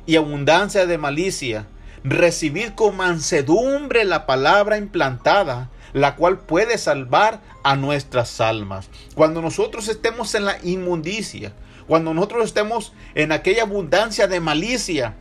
y 0.05 0.17
abundancia 0.17 0.85
de 0.85 0.99
malicia, 0.99 1.65
recibid 2.03 2.73
con 2.75 2.99
mansedumbre 2.99 4.05
la 4.05 4.27
palabra 4.27 4.77
implantada 4.77 5.71
la 5.95 6.17
cual 6.17 6.41
puede 6.41 6.77
salvar 6.77 7.41
a 7.63 7.77
nuestras 7.77 8.43
almas. 8.43 8.91
Cuando 9.15 9.41
nosotros 9.41 9.89
estemos 9.89 10.35
en 10.35 10.45
la 10.45 10.59
inmundicia, 10.63 11.55
cuando 11.87 12.13
nosotros 12.13 12.45
estemos 12.45 12.93
en 13.15 13.33
aquella 13.33 13.63
abundancia 13.63 14.27
de 14.27 14.41
malicia, 14.41 15.15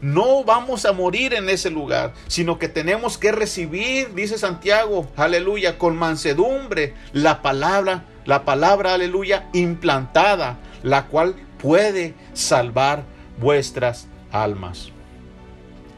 no 0.00 0.44
vamos 0.44 0.86
a 0.86 0.92
morir 0.92 1.34
en 1.34 1.48
ese 1.48 1.70
lugar, 1.70 2.12
sino 2.28 2.58
que 2.58 2.68
tenemos 2.68 3.18
que 3.18 3.32
recibir, 3.32 4.14
dice 4.14 4.38
Santiago, 4.38 5.06
aleluya, 5.16 5.78
con 5.78 5.96
mansedumbre 5.96 6.94
la 7.12 7.42
palabra, 7.42 8.04
la 8.24 8.44
palabra, 8.44 8.94
aleluya, 8.94 9.48
implantada, 9.52 10.58
la 10.82 11.06
cual 11.06 11.34
puede 11.60 12.14
salvar 12.32 13.04
vuestras 13.38 14.06
almas. 14.30 14.91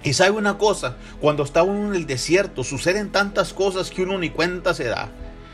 Y 0.05 0.13
sabe 0.13 0.33
una 0.33 0.59
cosa, 0.59 0.97
cuando 1.19 1.43
está 1.43 1.63
uno 1.63 1.89
en 1.89 1.95
el 1.95 2.07
desierto 2.07 2.63
suceden 2.63 3.11
tantas 3.11 3.55
cosas 3.55 3.91
que 3.91 4.03
uno 4.03 4.19
ni 4.19 4.29
cuenta 4.29 4.75
se 4.75 4.85
da. 4.85 5.09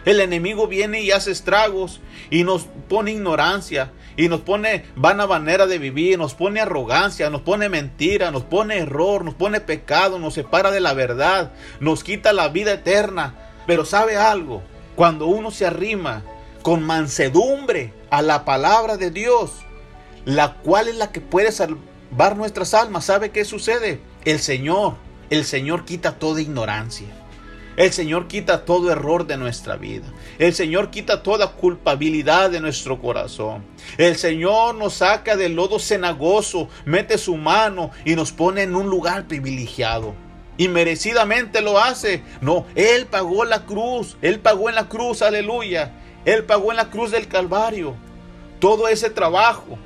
El 0.05 0.21
enemigo 0.21 0.67
viene 0.67 1.03
y 1.03 1.13
hace 1.13 1.31
estragos 1.31 2.01
y 2.31 2.43
nos 2.43 2.67
pone 2.89 3.13
ignorancia 3.13 3.93
y 4.17 4.29
nos 4.29 4.41
pone 4.41 4.87
vana 4.97 5.29
manera 5.29 5.67
de 5.67 5.79
vivir, 5.79 6.19
nos 6.19 6.35
pone 6.35 6.61
arrogancia, 6.61 7.31
nos 7.31 7.43
pone 7.43 7.69
mentira, 7.69 8.33
nos 8.33 8.43
pone 8.43 8.79
error, 8.79 9.25
nos 9.25 9.35
pone 9.35 9.61
pecado, 9.61 10.19
nos 10.19 10.35
separa 10.35 10.73
de 10.73 10.81
la 10.81 10.95
verdad, 10.95 11.53
nos 11.79 12.03
quita 12.03 12.33
la 12.33 12.49
vida 12.49 12.73
eterna. 12.73 13.35
Pero 13.69 13.85
sabe 13.85 14.17
algo, 14.17 14.63
cuando 14.97 15.27
uno 15.27 15.53
se 15.53 15.65
arrima 15.65 16.25
con 16.63 16.83
mansedumbre 16.83 17.93
a 18.11 18.21
la 18.21 18.45
palabra 18.45 18.97
de 18.97 19.13
Dios, 19.13 19.53
la 20.25 20.55
cual 20.55 20.89
es 20.89 20.97
la 20.97 21.13
que 21.13 21.21
puede 21.21 21.53
salvar 21.53 22.37
nuestras 22.37 22.75
almas, 22.75 23.05
¿sabe 23.05 23.31
qué 23.31 23.45
sucede? 23.45 24.01
El 24.27 24.39
Señor, 24.39 24.97
el 25.31 25.47
Señor 25.47 25.87
quita 25.87 26.19
toda 26.19 26.43
ignorancia. 26.43 27.09
El 27.79 27.91
Señor 27.91 28.29
quita 28.29 28.67
todo 28.67 28.93
error 28.93 29.27
de 29.27 29.39
nuestra 29.39 29.77
vida. 29.77 30.05
El 30.39 30.53
Señor 30.53 30.91
quita 30.91 31.23
toda 31.23 31.53
culpabilidad 31.53 32.51
de 32.51 32.61
nuestro 32.61 33.01
corazón. 33.01 33.65
El 33.97 34.17
Señor 34.17 34.75
nos 34.75 34.95
saca 34.95 35.37
del 35.37 35.55
lodo 35.55 35.79
cenagoso, 35.79 36.69
mete 36.85 37.17
su 37.17 37.39
mano 37.39 37.93
y 38.05 38.15
nos 38.15 38.31
pone 38.31 38.63
en 38.63 38.75
un 38.75 38.91
lugar 38.91 39.27
privilegiado. 39.27 40.15
Y 40.59 40.69
merecidamente 40.69 41.63
lo 41.63 41.79
hace. 41.79 42.23
No, 42.43 42.67
Él 42.75 43.07
pagó 43.07 43.47
la 43.47 43.65
cruz. 43.65 44.19
Él 44.21 44.39
pagó 44.41 44.69
en 44.69 44.75
la 44.75 44.91
cruz, 44.91 45.23
aleluya. 45.23 45.93
Él 46.27 46.45
pagó 46.45 46.73
en 46.73 46.77
la 46.77 46.91
cruz 46.91 47.11
del 47.11 47.27
Calvario. 47.27 47.95
Todo 48.59 48.87
ese 48.87 49.09
trabajo 49.09 49.79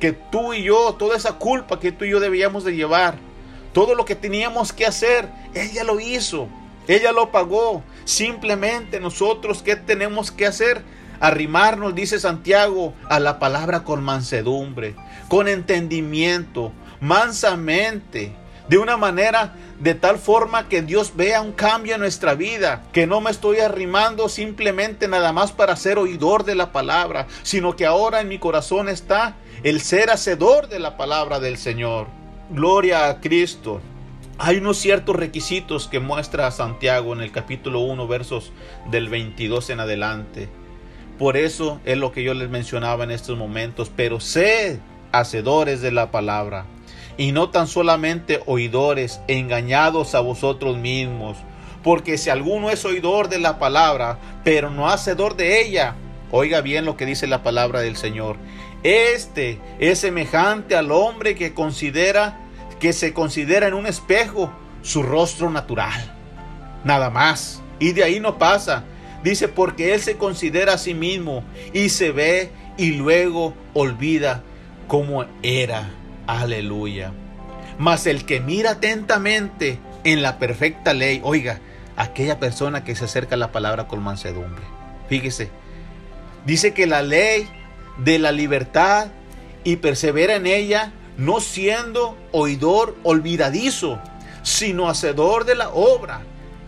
que 0.00 0.12
tú 0.12 0.54
y 0.54 0.62
yo, 0.62 0.94
toda 0.98 1.18
esa 1.18 1.34
culpa 1.34 1.78
que 1.78 1.92
tú 1.92 2.06
y 2.06 2.10
yo 2.12 2.20
debíamos 2.20 2.64
de 2.64 2.74
llevar 2.74 3.33
todo 3.74 3.96
lo 3.96 4.04
que 4.06 4.14
teníamos 4.14 4.72
que 4.72 4.86
hacer, 4.86 5.28
ella 5.52 5.84
lo 5.84 6.00
hizo. 6.00 6.48
Ella 6.86 7.12
lo 7.12 7.30
pagó. 7.30 7.82
Simplemente 8.04 9.00
nosotros, 9.00 9.62
¿qué 9.62 9.74
tenemos 9.76 10.30
que 10.30 10.46
hacer? 10.46 10.82
Arrimarnos, 11.20 11.94
dice 11.94 12.20
Santiago, 12.20 12.94
a 13.08 13.18
la 13.18 13.38
palabra 13.38 13.82
con 13.82 14.02
mansedumbre, 14.02 14.94
con 15.28 15.48
entendimiento, 15.48 16.72
mansamente, 17.00 18.32
de 18.68 18.78
una 18.78 18.96
manera 18.96 19.54
de 19.80 19.94
tal 19.94 20.18
forma 20.18 20.68
que 20.68 20.82
Dios 20.82 21.16
vea 21.16 21.40
un 21.40 21.52
cambio 21.52 21.94
en 21.94 22.00
nuestra 22.00 22.34
vida, 22.34 22.84
que 22.92 23.06
no 23.08 23.20
me 23.20 23.30
estoy 23.30 23.58
arrimando 23.58 24.28
simplemente 24.28 25.08
nada 25.08 25.32
más 25.32 25.50
para 25.50 25.74
ser 25.74 25.98
oidor 25.98 26.44
de 26.44 26.54
la 26.54 26.70
palabra, 26.70 27.26
sino 27.42 27.74
que 27.74 27.86
ahora 27.86 28.20
en 28.20 28.28
mi 28.28 28.38
corazón 28.38 28.88
está 28.88 29.34
el 29.64 29.80
ser 29.80 30.10
hacedor 30.10 30.68
de 30.68 30.78
la 30.78 30.96
palabra 30.96 31.40
del 31.40 31.58
Señor. 31.58 32.23
Gloria 32.50 33.08
a 33.08 33.20
Cristo. 33.22 33.80
Hay 34.36 34.58
unos 34.58 34.76
ciertos 34.76 35.16
requisitos 35.16 35.88
que 35.88 35.98
muestra 35.98 36.50
Santiago 36.50 37.14
en 37.14 37.22
el 37.22 37.32
capítulo 37.32 37.80
1, 37.80 38.06
versos 38.06 38.52
del 38.90 39.08
22 39.08 39.70
en 39.70 39.80
adelante. 39.80 40.50
Por 41.18 41.38
eso 41.38 41.80
es 41.86 41.96
lo 41.96 42.12
que 42.12 42.22
yo 42.22 42.34
les 42.34 42.50
mencionaba 42.50 43.04
en 43.04 43.12
estos 43.12 43.38
momentos, 43.38 43.90
pero 43.96 44.20
sed 44.20 44.78
hacedores 45.10 45.80
de 45.80 45.90
la 45.90 46.10
palabra 46.10 46.66
y 47.16 47.32
no 47.32 47.48
tan 47.48 47.66
solamente 47.66 48.42
oidores, 48.44 49.22
engañados 49.26 50.14
a 50.14 50.20
vosotros 50.20 50.76
mismos. 50.76 51.38
Porque 51.82 52.18
si 52.18 52.28
alguno 52.28 52.68
es 52.68 52.84
oidor 52.84 53.30
de 53.30 53.38
la 53.38 53.58
palabra, 53.58 54.18
pero 54.44 54.68
no 54.68 54.90
hacedor 54.90 55.36
de 55.36 55.62
ella, 55.62 55.94
oiga 56.30 56.60
bien 56.60 56.84
lo 56.84 56.98
que 56.98 57.06
dice 57.06 57.26
la 57.26 57.42
palabra 57.42 57.80
del 57.80 57.96
Señor. 57.96 58.36
Este 58.84 59.58
es 59.78 60.00
semejante 60.00 60.76
al 60.76 60.92
hombre 60.92 61.34
que 61.34 61.54
considera 61.54 62.38
que 62.78 62.92
se 62.92 63.14
considera 63.14 63.66
en 63.66 63.74
un 63.74 63.86
espejo 63.86 64.52
su 64.82 65.02
rostro 65.02 65.48
natural. 65.50 66.14
Nada 66.84 67.08
más. 67.08 67.62
Y 67.78 67.92
de 67.92 68.04
ahí 68.04 68.20
no 68.20 68.38
pasa. 68.38 68.84
Dice, 69.22 69.48
porque 69.48 69.94
él 69.94 70.00
se 70.00 70.18
considera 70.18 70.74
a 70.74 70.78
sí 70.78 70.92
mismo 70.92 71.44
y 71.72 71.88
se 71.88 72.12
ve 72.12 72.50
y 72.76 72.92
luego 72.92 73.54
olvida 73.72 74.42
cómo 74.86 75.24
era. 75.42 75.88
Aleluya. 76.26 77.12
Mas 77.78 78.06
el 78.06 78.26
que 78.26 78.40
mira 78.40 78.72
atentamente 78.72 79.78
en 80.04 80.20
la 80.20 80.38
perfecta 80.38 80.92
ley, 80.92 81.22
oiga, 81.24 81.60
aquella 81.96 82.38
persona 82.38 82.84
que 82.84 82.94
se 82.94 83.06
acerca 83.06 83.34
a 83.34 83.38
la 83.38 83.50
palabra 83.50 83.88
con 83.88 84.02
mansedumbre. 84.02 84.64
Fíjese, 85.08 85.48
dice 86.44 86.74
que 86.74 86.86
la 86.86 87.00
ley 87.00 87.48
de 87.98 88.18
la 88.18 88.32
libertad 88.32 89.08
y 89.62 89.76
persevera 89.76 90.36
en 90.36 90.46
ella, 90.46 90.92
no 91.16 91.40
siendo 91.40 92.16
oidor 92.32 92.96
olvidadizo, 93.02 93.98
sino 94.42 94.88
hacedor 94.88 95.44
de 95.44 95.54
la 95.54 95.70
obra. 95.70 96.22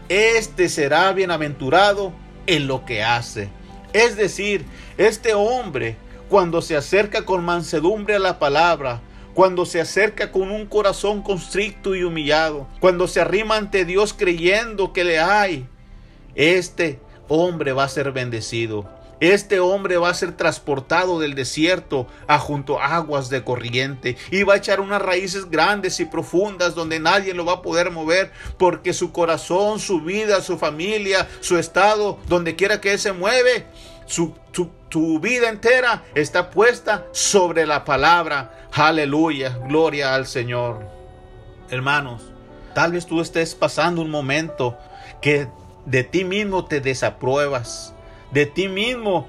Este 0.08 0.68
será 0.68 1.12
bienaventurado 1.12 2.12
en 2.46 2.66
lo 2.66 2.84
que 2.84 3.02
hace. 3.02 3.48
Es 3.92 4.16
decir, 4.16 4.64
este 4.98 5.34
hombre, 5.34 5.96
cuando 6.28 6.62
se 6.62 6.76
acerca 6.76 7.24
con 7.24 7.44
mansedumbre 7.44 8.16
a 8.16 8.20
la 8.20 8.38
palabra, 8.38 9.00
cuando 9.34 9.66
se 9.66 9.80
acerca 9.80 10.32
con 10.32 10.50
un 10.50 10.66
corazón 10.66 11.22
constricto 11.22 11.94
y 11.94 12.02
humillado, 12.02 12.66
cuando 12.80 13.06
se 13.06 13.20
arrima 13.20 13.56
ante 13.56 13.84
Dios 13.84 14.14
creyendo 14.14 14.92
que 14.92 15.04
le 15.04 15.18
hay, 15.18 15.66
este 16.34 17.00
hombre 17.28 17.72
va 17.72 17.84
a 17.84 17.88
ser 17.88 18.12
bendecido. 18.12 18.88
Este 19.20 19.60
hombre 19.60 19.96
va 19.96 20.10
a 20.10 20.14
ser 20.14 20.36
transportado 20.36 21.18
del 21.18 21.34
desierto 21.34 22.06
a 22.26 22.38
junto 22.38 22.78
a 22.78 22.96
aguas 22.96 23.30
de 23.30 23.42
corriente 23.42 24.16
y 24.30 24.42
va 24.42 24.54
a 24.54 24.58
echar 24.58 24.80
unas 24.80 25.00
raíces 25.00 25.50
grandes 25.50 26.00
y 26.00 26.04
profundas 26.04 26.74
donde 26.74 27.00
nadie 27.00 27.32
lo 27.32 27.46
va 27.46 27.54
a 27.54 27.62
poder 27.62 27.90
mover 27.90 28.30
porque 28.58 28.92
su 28.92 29.12
corazón, 29.12 29.78
su 29.78 30.02
vida, 30.02 30.42
su 30.42 30.58
familia, 30.58 31.28
su 31.40 31.56
estado, 31.56 32.18
donde 32.28 32.56
quiera 32.56 32.80
que 32.80 32.92
él 32.92 32.98
se 32.98 33.12
mueve, 33.12 33.66
su, 34.06 34.34
su, 34.52 35.18
vida 35.20 35.48
entera 35.48 36.04
está 36.14 36.50
puesta 36.50 37.06
sobre 37.12 37.66
la 37.66 37.84
palabra. 37.84 38.68
Aleluya, 38.72 39.58
gloria 39.66 40.14
al 40.14 40.26
Señor. 40.26 40.86
Hermanos, 41.70 42.22
tal 42.74 42.92
vez 42.92 43.06
tú 43.06 43.20
estés 43.20 43.54
pasando 43.54 44.02
un 44.02 44.10
momento 44.10 44.78
que 45.20 45.48
de 45.86 46.04
ti 46.04 46.24
mismo 46.24 46.64
te 46.66 46.80
desapruebas, 46.80 47.94
de 48.36 48.44
ti 48.44 48.68
mismo 48.68 49.28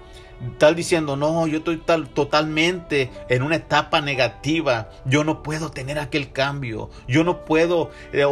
tal 0.57 0.75
diciendo, 0.75 1.15
no, 1.15 1.47
yo 1.47 1.59
estoy 1.59 1.77
tal, 1.77 2.09
totalmente 2.09 3.09
en 3.29 3.41
una 3.41 3.55
etapa 3.55 4.01
negativa, 4.01 4.89
yo 5.05 5.23
no 5.23 5.41
puedo 5.43 5.71
tener 5.71 5.97
aquel 5.97 6.33
cambio, 6.33 6.89
yo 7.07 7.23
no 7.23 7.45
puedo 7.45 7.89
eh, 8.11 8.25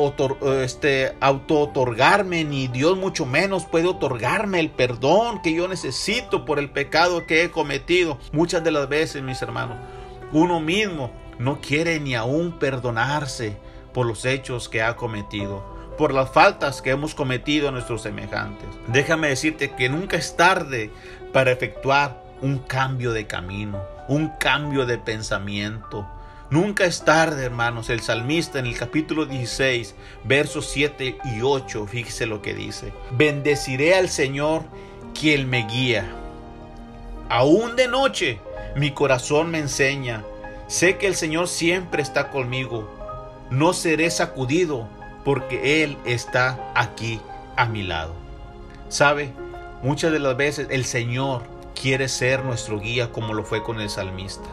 este, 0.62 1.16
auto-otorgarme, 1.22 2.44
ni 2.44 2.68
Dios 2.68 2.98
mucho 2.98 3.26
menos 3.26 3.64
puede 3.64 3.88
otorgarme 3.88 4.60
el 4.60 4.70
perdón 4.70 5.42
que 5.42 5.54
yo 5.54 5.70
necesito 5.70 6.44
por 6.44 6.60
el 6.60 6.70
pecado 6.70 7.26
que 7.26 7.44
he 7.44 7.52
cometido. 7.52 8.20
Muchas 8.34 8.62
de 8.64 8.72
las 8.72 8.90
veces, 8.90 9.24
mis 9.24 9.42
hermanos, 9.42 9.78
uno 10.34 10.60
mismo 10.60 11.10
no 11.40 11.62
quiere 11.62 12.02
ni 12.02 12.16
aún 12.16 12.60
perdonarse 12.60 13.58
por 13.94 14.06
los 14.06 14.26
hechos 14.26 14.68
que 14.68 14.84
ha 14.84 14.98
cometido 14.98 15.75
por 15.98 16.14
las 16.14 16.30
faltas 16.30 16.82
que 16.82 16.92
hemos 16.92 17.16
cometido 17.16 17.70
a 17.70 17.72
nuestros 17.72 18.02
semejantes. 18.02 18.68
Déjame 18.88 19.30
decirte 19.30 19.72
que 19.72 19.90
nunca 19.90 20.18
es 20.18 20.36
tarde 20.36 20.92
para 21.34 21.52
efectuar 21.52 22.24
un 22.42 22.60
cambio 22.60 23.14
de 23.14 23.28
camino, 23.28 23.82
un 24.08 24.30
cambio 24.40 24.86
de 24.86 24.98
pensamiento. 24.98 26.08
Nunca 26.50 26.86
es 26.86 27.04
tarde, 27.04 27.44
hermanos. 27.44 27.90
El 27.90 28.02
salmista 28.02 28.60
en 28.60 28.68
el 28.68 28.78
capítulo 28.78 29.26
16, 29.26 29.96
versos 30.24 30.70
7 30.72 31.18
y 31.26 31.42
8, 31.42 31.88
fíjese 31.88 32.26
lo 32.26 32.42
que 32.42 32.54
dice. 32.54 32.94
Bendeciré 33.12 33.96
al 33.96 34.10
Señor 34.10 34.64
quien 35.20 35.50
me 35.50 35.66
guía. 35.66 36.06
Aún 37.30 37.76
de 37.76 37.88
noche 37.88 38.40
mi 38.76 38.92
corazón 38.92 39.50
me 39.50 39.60
enseña. 39.60 40.24
Sé 40.68 40.98
que 40.98 41.08
el 41.08 41.16
Señor 41.16 41.48
siempre 41.48 42.02
está 42.02 42.30
conmigo. 42.30 42.90
No 43.50 43.74
seré 43.74 44.12
sacudido 44.12 44.88
porque 45.26 45.84
Él 45.84 45.98
está 46.06 46.72
aquí 46.76 47.20
a 47.58 47.66
mi 47.66 47.84
lado. 47.84 48.14
¿Sabe? 48.88 49.34
Muchas 49.82 50.14
de 50.14 50.20
las 50.20 50.38
veces 50.38 50.68
el 50.70 50.86
Señor 50.86 51.42
quiere 51.80 52.08
ser 52.08 52.46
nuestro 52.46 52.80
guía 52.80 53.12
como 53.12 53.34
lo 53.34 53.44
fue 53.44 53.62
con 53.62 53.82
el 53.82 53.90
salmista. 53.90 54.48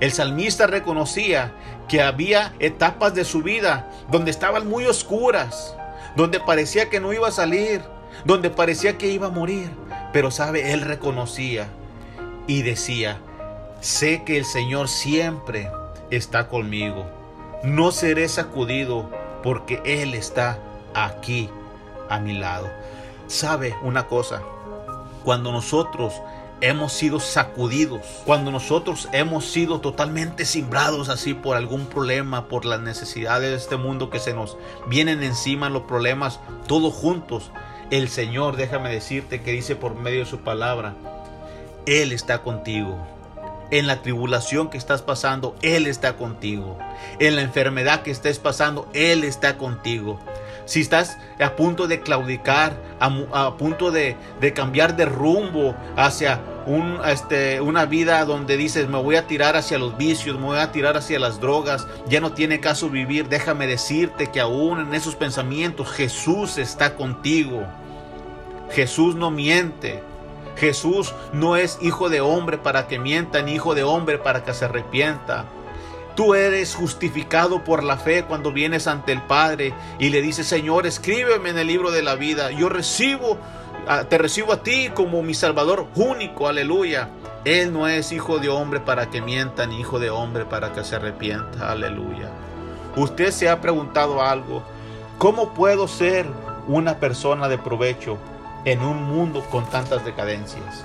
El 0.00 0.12
salmista 0.12 0.66
reconocía 0.66 1.52
que 1.88 2.02
había 2.02 2.54
etapas 2.58 3.14
de 3.14 3.24
su 3.24 3.42
vida 3.42 3.90
donde 4.10 4.30
estaban 4.30 4.68
muy 4.68 4.84
oscuras, 4.86 5.76
donde 6.16 6.40
parecía 6.40 6.90
que 6.90 7.00
no 7.00 7.12
iba 7.12 7.28
a 7.28 7.32
salir, 7.32 7.82
donde 8.24 8.50
parecía 8.50 8.98
que 8.98 9.08
iba 9.08 9.28
a 9.28 9.30
morir. 9.30 9.70
Pero 10.12 10.30
sabe, 10.30 10.72
él 10.72 10.80
reconocía 10.82 11.68
y 12.46 12.62
decía, 12.62 13.18
sé 13.80 14.24
que 14.24 14.36
el 14.36 14.44
Señor 14.44 14.88
siempre 14.88 15.70
está 16.10 16.48
conmigo. 16.48 17.06
No 17.62 17.92
seré 17.92 18.28
sacudido 18.28 19.10
porque 19.42 19.80
Él 19.84 20.14
está 20.14 20.58
aquí 20.94 21.48
a 22.08 22.18
mi 22.18 22.38
lado. 22.38 22.68
¿Sabe 23.26 23.74
una 23.82 24.06
cosa? 24.06 24.42
cuando 25.24 25.52
nosotros 25.52 26.14
hemos 26.60 26.92
sido 26.92 27.20
sacudidos, 27.20 28.02
cuando 28.24 28.50
nosotros 28.50 29.08
hemos 29.12 29.46
sido 29.46 29.80
totalmente 29.80 30.44
simbrados 30.44 31.08
así 31.08 31.34
por 31.34 31.56
algún 31.56 31.86
problema, 31.86 32.48
por 32.48 32.64
las 32.64 32.80
necesidades 32.80 33.50
de 33.50 33.56
este 33.56 33.76
mundo 33.76 34.10
que 34.10 34.20
se 34.20 34.34
nos 34.34 34.56
vienen 34.86 35.22
encima 35.22 35.70
los 35.70 35.82
problemas 35.82 36.40
todos 36.66 36.92
juntos, 36.92 37.50
el 37.90 38.08
Señor, 38.08 38.56
déjame 38.56 38.92
decirte 38.92 39.42
que 39.42 39.52
dice 39.52 39.74
por 39.74 39.94
medio 39.94 40.20
de 40.20 40.26
su 40.26 40.40
palabra, 40.40 40.94
Él 41.86 42.12
está 42.12 42.42
contigo. 42.42 42.98
En 43.70 43.86
la 43.86 44.02
tribulación 44.02 44.68
que 44.68 44.78
estás 44.78 45.02
pasando, 45.02 45.54
Él 45.62 45.86
está 45.86 46.16
contigo. 46.16 46.78
En 47.18 47.36
la 47.36 47.42
enfermedad 47.42 48.02
que 48.02 48.10
estés 48.10 48.38
pasando, 48.38 48.88
Él 48.92 49.24
está 49.24 49.56
contigo 49.58 50.18
si 50.70 50.80
estás 50.80 51.18
a 51.40 51.56
punto 51.56 51.88
de 51.88 52.00
claudicar, 52.00 52.80
a, 53.00 53.56
punto 53.56 53.90
de, 53.90 54.16
cambiar 54.54 54.94
de 54.94 55.04
rumbo 55.04 55.74
hacia 55.96 56.40
este, 57.06 57.60
una 57.60 57.86
vida 57.86 58.24
donde 58.24 58.56
dices, 58.56 58.88
me 58.88 59.02
voy 59.02 59.16
a 59.16 59.26
tirar 59.26 59.56
hacia 59.56 59.78
los 59.78 59.96
vicios, 59.96 60.38
me 60.38 60.46
voy 60.46 60.58
a 60.58 60.70
tirar 60.70 60.96
hacia 60.96 61.18
las 61.18 61.40
drogas, 61.40 61.88
ya 62.08 62.20
no 62.20 62.34
tiene 62.34 62.60
caso 62.60 62.88
vivir, 62.88 63.28
déjame 63.28 63.66
decirte 63.66 64.28
que 64.28 64.38
aún 64.38 64.78
en 64.78 64.94
esos 64.94 65.16
pensamientos 65.16 65.90
Jesús 65.90 66.56
está 66.56 66.94
contigo. 66.94 67.64
Jesús 68.70 69.16
no 69.16 69.32
miente. 69.32 70.04
Jesús 70.60 71.14
no 71.32 71.56
es 71.56 71.78
hijo 71.80 72.10
de 72.10 72.20
hombre 72.20 72.58
para 72.58 72.86
que 72.86 72.98
mienta, 72.98 73.40
ni 73.40 73.54
hijo 73.54 73.74
de 73.74 73.82
hombre 73.82 74.18
para 74.18 74.44
que 74.44 74.52
se 74.52 74.66
arrepienta. 74.66 75.46
Tú 76.14 76.34
eres 76.34 76.74
justificado 76.74 77.64
por 77.64 77.82
la 77.82 77.96
fe 77.96 78.24
cuando 78.24 78.52
vienes 78.52 78.86
ante 78.86 79.12
el 79.12 79.22
Padre 79.22 79.72
y 79.98 80.10
le 80.10 80.20
dices, 80.20 80.46
Señor, 80.46 80.86
escríbeme 80.86 81.48
en 81.48 81.58
el 81.58 81.66
libro 81.66 81.90
de 81.90 82.02
la 82.02 82.14
vida. 82.14 82.50
Yo 82.50 82.68
recibo, 82.68 83.38
te 84.10 84.18
recibo 84.18 84.52
a 84.52 84.62
ti 84.62 84.90
como 84.94 85.22
mi 85.22 85.32
Salvador 85.32 85.86
único, 85.94 86.46
aleluya. 86.46 87.08
Él 87.46 87.72
no 87.72 87.88
es 87.88 88.12
hijo 88.12 88.38
de 88.38 88.50
hombre 88.50 88.80
para 88.80 89.08
que 89.08 89.22
mienta, 89.22 89.66
ni 89.66 89.80
hijo 89.80 89.98
de 89.98 90.10
hombre 90.10 90.44
para 90.44 90.74
que 90.74 90.84
se 90.84 90.96
arrepienta, 90.96 91.72
aleluya. 91.72 92.28
Usted 92.96 93.30
se 93.30 93.48
ha 93.48 93.62
preguntado 93.62 94.20
algo, 94.20 94.62
¿cómo 95.16 95.54
puedo 95.54 95.88
ser 95.88 96.26
una 96.68 96.98
persona 96.98 97.48
de 97.48 97.56
provecho 97.56 98.18
en 98.64 98.82
un 98.82 99.02
mundo 99.04 99.44
con 99.50 99.64
tantas 99.66 100.04
decadencias. 100.04 100.84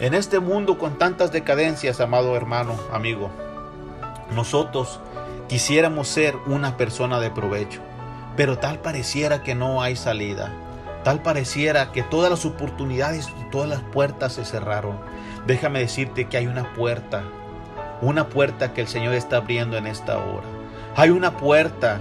En 0.00 0.14
este 0.14 0.40
mundo 0.40 0.78
con 0.78 0.98
tantas 0.98 1.32
decadencias, 1.32 2.00
amado 2.00 2.36
hermano, 2.36 2.74
amigo, 2.92 3.30
nosotros 4.34 5.00
quisiéramos 5.48 6.08
ser 6.08 6.36
una 6.46 6.76
persona 6.76 7.20
de 7.20 7.30
provecho, 7.30 7.80
pero 8.36 8.58
tal 8.58 8.80
pareciera 8.80 9.42
que 9.42 9.54
no 9.54 9.82
hay 9.82 9.96
salida. 9.96 10.52
Tal 11.04 11.20
pareciera 11.20 11.92
que 11.92 12.02
todas 12.02 12.30
las 12.30 12.46
oportunidades 12.46 13.28
todas 13.54 13.68
las 13.68 13.82
puertas 13.82 14.32
se 14.32 14.44
cerraron. 14.44 14.98
Déjame 15.46 15.78
decirte 15.78 16.24
que 16.24 16.38
hay 16.38 16.48
una 16.48 16.72
puerta, 16.74 17.22
una 18.00 18.28
puerta 18.28 18.72
que 18.72 18.80
el 18.80 18.88
Señor 18.88 19.14
está 19.14 19.36
abriendo 19.36 19.76
en 19.76 19.86
esta 19.86 20.18
hora. 20.18 20.46
Hay 20.96 21.10
una 21.10 21.36
puerta 21.36 22.00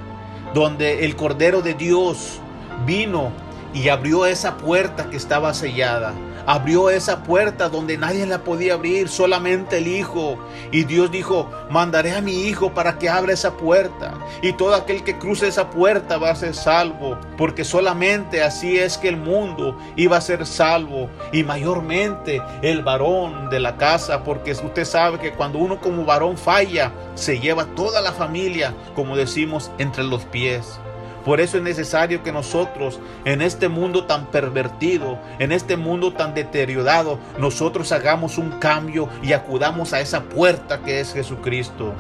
donde 0.56 1.06
el 1.06 1.15
Cordero 1.15 1.62
de 1.62 1.76
Dios 1.76 2.39
vino 2.88 3.32
y 3.74 3.90
abrió 3.90 4.26
esa 4.26 4.58
puerta 4.58 5.10
que 5.10 5.18
estaba 5.18 5.54
sellada. 5.54 6.14
Abrió 6.46 6.90
esa 6.90 7.24
puerta 7.24 7.70
donde 7.70 7.98
nadie 7.98 8.26
la 8.26 8.44
podía 8.44 8.74
abrir, 8.74 9.08
solamente 9.08 9.78
el 9.78 9.88
Hijo. 9.88 10.38
Y 10.72 10.84
Dios 10.84 11.10
dijo, 11.10 11.50
mandaré 11.70 12.12
a 12.12 12.22
mi 12.22 12.44
Hijo 12.44 12.74
para 12.74 13.00
que 13.00 13.10
abra 13.10 13.32
esa 13.32 13.56
puerta. 13.56 14.14
Y 14.42 14.52
todo 14.54 14.76
aquel 14.76 15.04
que 15.06 15.18
cruce 15.18 15.48
esa 15.48 15.70
puerta 15.70 16.18
va 16.18 16.32
a 16.32 16.36
ser 16.36 16.54
salvo. 16.54 17.18
Porque 17.38 17.64
solamente 17.64 18.44
así 18.44 18.78
es 18.78 18.98
que 18.98 19.08
el 19.08 19.16
mundo 19.16 19.78
iba 19.96 20.18
a 20.18 20.22
ser 20.22 20.46
salvo. 20.46 21.10
Y 21.32 21.44
mayormente 21.44 22.42
el 22.62 22.84
varón 22.84 23.50
de 23.50 23.62
la 23.62 23.78
casa. 23.78 24.26
Porque 24.26 24.52
usted 24.52 24.84
sabe 24.84 25.20
que 25.20 25.32
cuando 25.32 25.60
uno 25.60 25.80
como 25.80 26.04
varón 26.04 26.38
falla, 26.38 26.92
se 27.16 27.40
lleva 27.40 27.68
toda 27.68 28.02
la 28.02 28.12
familia, 28.12 28.74
como 28.96 29.16
decimos, 29.16 29.72
entre 29.78 30.04
los 30.04 30.26
pies. 30.26 30.78
Por 31.26 31.40
eso 31.40 31.58
es 31.58 31.64
necesario 31.64 32.22
que 32.22 32.32
nosotros, 32.32 33.00
en 33.24 33.42
este 33.42 33.70
mundo 33.70 34.06
tan 34.06 34.26
pervertido, 34.28 35.18
en 35.40 35.52
este 35.52 35.78
mundo 35.78 36.14
tan 36.14 36.34
deteriorado, 36.34 37.18
nosotros 37.38 37.92
hagamos 37.92 38.38
un 38.38 38.52
cambio 38.60 39.08
y 39.22 39.34
acudamos 39.34 39.94
a 39.94 40.02
esa 40.02 40.24
puerta 40.24 40.82
que 40.82 41.00
es 41.00 41.14
Jesucristo. 41.14 41.94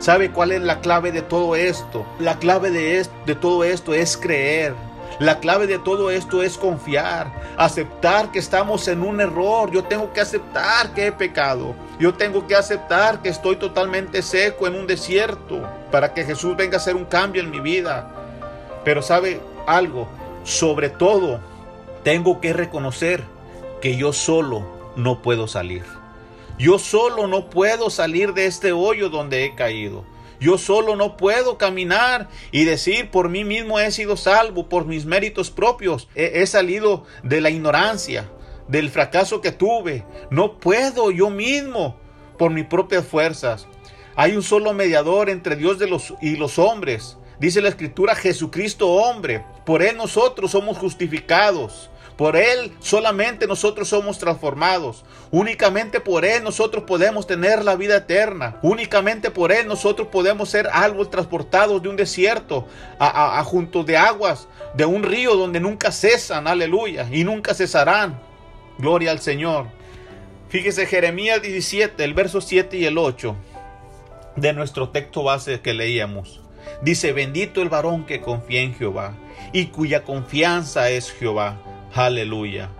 ¿Sabe 0.00 0.30
cuál 0.30 0.52
es 0.52 0.62
la 0.62 0.80
clave 0.80 1.12
de 1.12 1.22
todo 1.22 1.56
esto? 1.56 2.06
La 2.20 2.38
clave 2.38 2.70
de, 2.70 3.04
de 3.26 3.34
todo 3.34 3.64
esto 3.64 3.94
es 3.94 4.16
creer. 4.16 4.74
La 5.18 5.40
clave 5.40 5.66
de 5.66 5.80
todo 5.80 6.12
esto 6.12 6.44
es 6.44 6.56
confiar, 6.56 7.32
aceptar 7.56 8.30
que 8.30 8.38
estamos 8.38 8.86
en 8.86 9.02
un 9.02 9.20
error. 9.20 9.72
Yo 9.72 9.82
tengo 9.82 10.12
que 10.12 10.20
aceptar 10.20 10.94
que 10.94 11.08
he 11.08 11.12
pecado. 11.12 11.74
Yo 11.98 12.14
tengo 12.14 12.46
que 12.46 12.54
aceptar 12.54 13.20
que 13.20 13.28
estoy 13.28 13.56
totalmente 13.56 14.22
seco 14.22 14.68
en 14.68 14.76
un 14.76 14.86
desierto 14.86 15.68
para 15.90 16.14
que 16.14 16.24
Jesús 16.24 16.56
venga 16.56 16.76
a 16.76 16.80
hacer 16.80 16.94
un 16.94 17.04
cambio 17.04 17.42
en 17.42 17.50
mi 17.50 17.58
vida. 17.58 18.17
Pero 18.88 19.02
sabe 19.02 19.38
algo, 19.66 20.08
sobre 20.44 20.88
todo 20.88 21.40
tengo 22.04 22.40
que 22.40 22.54
reconocer 22.54 23.22
que 23.82 23.98
yo 23.98 24.14
solo 24.14 24.66
no 24.96 25.20
puedo 25.20 25.46
salir. 25.46 25.82
Yo 26.58 26.78
solo 26.78 27.26
no 27.26 27.50
puedo 27.50 27.90
salir 27.90 28.32
de 28.32 28.46
este 28.46 28.72
hoyo 28.72 29.10
donde 29.10 29.44
he 29.44 29.54
caído. 29.54 30.06
Yo 30.40 30.56
solo 30.56 30.96
no 30.96 31.18
puedo 31.18 31.58
caminar 31.58 32.30
y 32.50 32.64
decir 32.64 33.10
por 33.10 33.28
mí 33.28 33.44
mismo 33.44 33.78
he 33.78 33.90
sido 33.90 34.16
salvo, 34.16 34.70
por 34.70 34.86
mis 34.86 35.04
méritos 35.04 35.50
propios. 35.50 36.08
He, 36.14 36.46
salido 36.46 37.04
de 37.22 37.42
la 37.42 37.50
ignorancia, 37.50 38.30
del 38.68 38.88
fracaso 38.88 39.42
que 39.42 39.52
tuve. 39.52 40.06
No 40.30 40.58
puedo 40.58 41.10
yo 41.10 41.28
mismo 41.28 41.94
por 42.38 42.52
mis 42.52 42.64
propias 42.64 43.06
fuerzas. 43.06 43.66
Hay 44.16 44.34
un 44.34 44.42
solo 44.42 44.72
mediador 44.72 45.28
entre 45.28 45.56
Dios 45.56 45.76
y 46.22 46.36
los 46.36 46.58
hombres, 46.58 47.17
Dice 47.40 47.60
la 47.60 47.68
escritura, 47.68 48.14
Jesucristo 48.14 48.88
hombre, 48.88 49.44
por 49.64 49.82
Él 49.82 49.96
nosotros 49.96 50.50
somos 50.50 50.76
justificados. 50.78 51.90
Por 52.16 52.36
Él 52.36 52.72
solamente 52.80 53.46
nosotros 53.46 53.88
somos 53.88 54.18
transformados. 54.18 55.04
Únicamente 55.30 56.00
por 56.00 56.24
Él 56.24 56.42
nosotros 56.42 56.82
podemos 56.82 57.28
tener 57.28 57.64
la 57.64 57.76
vida 57.76 57.98
eterna. 57.98 58.58
Únicamente 58.62 59.30
por 59.30 59.52
Él 59.52 59.68
nosotros 59.68 60.08
podemos 60.08 60.50
ser 60.50 60.68
árboles 60.72 61.12
transportados 61.12 61.80
de 61.80 61.88
un 61.88 61.94
desierto 61.94 62.66
a, 62.98 63.38
a, 63.38 63.44
junto 63.44 63.84
de 63.84 63.96
aguas, 63.96 64.48
de 64.74 64.84
un 64.84 65.04
río 65.04 65.36
donde 65.36 65.60
nunca 65.60 65.92
cesan, 65.92 66.48
aleluya, 66.48 67.06
y 67.08 67.22
nunca 67.22 67.54
cesarán. 67.54 68.18
Gloria 68.78 69.12
al 69.12 69.20
Señor. 69.20 69.66
Fíjese 70.48 70.86
Jeremías 70.86 71.40
17, 71.40 72.02
el 72.02 72.14
verso 72.14 72.40
7 72.40 72.78
y 72.78 72.84
el 72.86 72.98
8 72.98 73.36
de 74.34 74.52
nuestro 74.54 74.88
texto 74.88 75.22
base 75.22 75.60
que 75.60 75.72
leíamos. 75.72 76.40
Dice, 76.82 77.12
bendito 77.12 77.62
el 77.62 77.68
varón 77.68 78.04
que 78.04 78.20
confía 78.20 78.60
en 78.60 78.74
Jehová 78.74 79.14
y 79.52 79.66
cuya 79.66 80.04
confianza 80.04 80.90
es 80.90 81.10
Jehová. 81.10 81.60
Aleluya. 81.94 82.70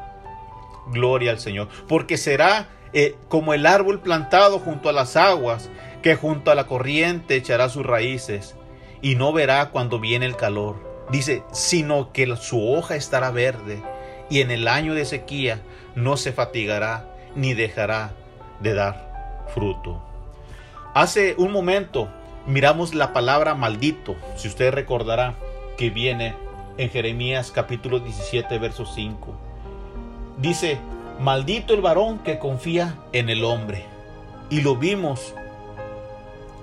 Gloria 0.89 1.31
al 1.31 1.41
Señor. 1.41 1.69
Porque 1.87 2.17
será 2.17 2.69
eh, 2.93 3.17
como 3.29 3.55
el 3.55 3.67
árbol 3.67 4.01
plantado 4.01 4.59
junto 4.59 4.89
a 4.89 4.93
las 4.93 5.17
aguas, 5.17 5.71
que 6.03 6.15
junto 6.15 6.51
a 6.51 6.55
la 6.55 6.67
corriente 6.67 7.37
echará 7.37 7.69
sus 7.69 7.85
raíces 7.85 8.57
y 9.03 9.15
no 9.15 9.33
verá 9.33 9.71
cuando 9.71 9.99
viene 9.99 10.27
el 10.27 10.37
calor. 10.37 10.77
Dice, 11.11 11.43
sino 11.53 12.13
que 12.13 12.37
su 12.37 12.71
hoja 12.71 12.97
estará 12.97 13.31
verde 13.31 13.83
y 14.31 14.41
en 14.41 14.51
el 14.51 14.69
año 14.69 14.95
de 14.95 15.05
sequía 15.05 15.63
no 15.95 16.17
se 16.17 16.33
fatigará 16.33 17.15
ni 17.35 17.55
dejará 17.55 18.13
de 18.61 18.75
dar 18.75 19.47
fruto. 19.55 20.03
Hace 20.95 21.35
un 21.39 21.53
momento 21.53 22.11
miramos 22.49 22.95
la 22.95 23.13
palabra 23.13 23.55
maldito, 23.55 24.17
si 24.37 24.49
usted 24.49 24.73
recordará, 24.73 25.35
que 25.77 25.91
viene 25.91 26.35
en 26.79 26.89
Jeremías 26.89 27.53
capítulo 27.55 28.01
17, 28.01 28.59
verso 28.59 28.87
5. 28.87 29.35
Dice, 30.39 30.79
maldito 31.21 31.75
el 31.75 31.83
varón 31.83 32.21
que 32.21 32.39
confía 32.39 32.97
en 33.13 33.29
el 33.29 33.45
hombre. 33.45 33.85
Y 34.49 34.63
lo 34.63 34.77
vimos, 34.77 35.35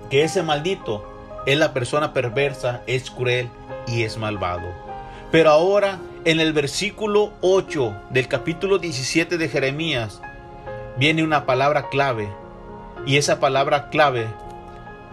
que 0.10 0.24
ese 0.24 0.42
maldito 0.42 1.08
es 1.46 1.58
la 1.60 1.72
persona 1.72 2.14
perversa, 2.14 2.82
es 2.88 3.12
cruel 3.12 3.48
y 3.88 4.02
es 4.04 4.18
malvado. 4.18 4.68
Pero 5.32 5.52
ahora, 5.52 6.00
en 6.24 6.40
el 6.40 6.52
versículo 6.52 7.32
8 7.42 7.96
del 8.10 8.28
capítulo 8.28 8.80
17 8.80 9.38
de 9.38 9.50
Jeremías, 9.50 10.20
viene 10.98 11.24
una 11.24 11.46
palabra 11.46 11.90
clave. 11.90 12.28
Y 13.06 13.18
esa 13.18 13.40
palabra 13.40 13.90
clave 13.90 14.26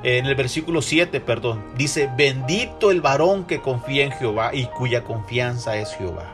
en 0.02 0.26
el 0.26 0.34
versículo 0.34 0.82
7, 0.82 1.20
perdón, 1.20 1.64
dice, 1.76 2.10
bendito 2.16 2.90
el 2.90 3.00
varón 3.00 3.44
que 3.44 3.60
confía 3.60 4.04
en 4.04 4.12
Jehová 4.12 4.50
y 4.52 4.66
cuya 4.66 5.04
confianza 5.04 5.76
es 5.76 5.94
Jehová. 5.94 6.32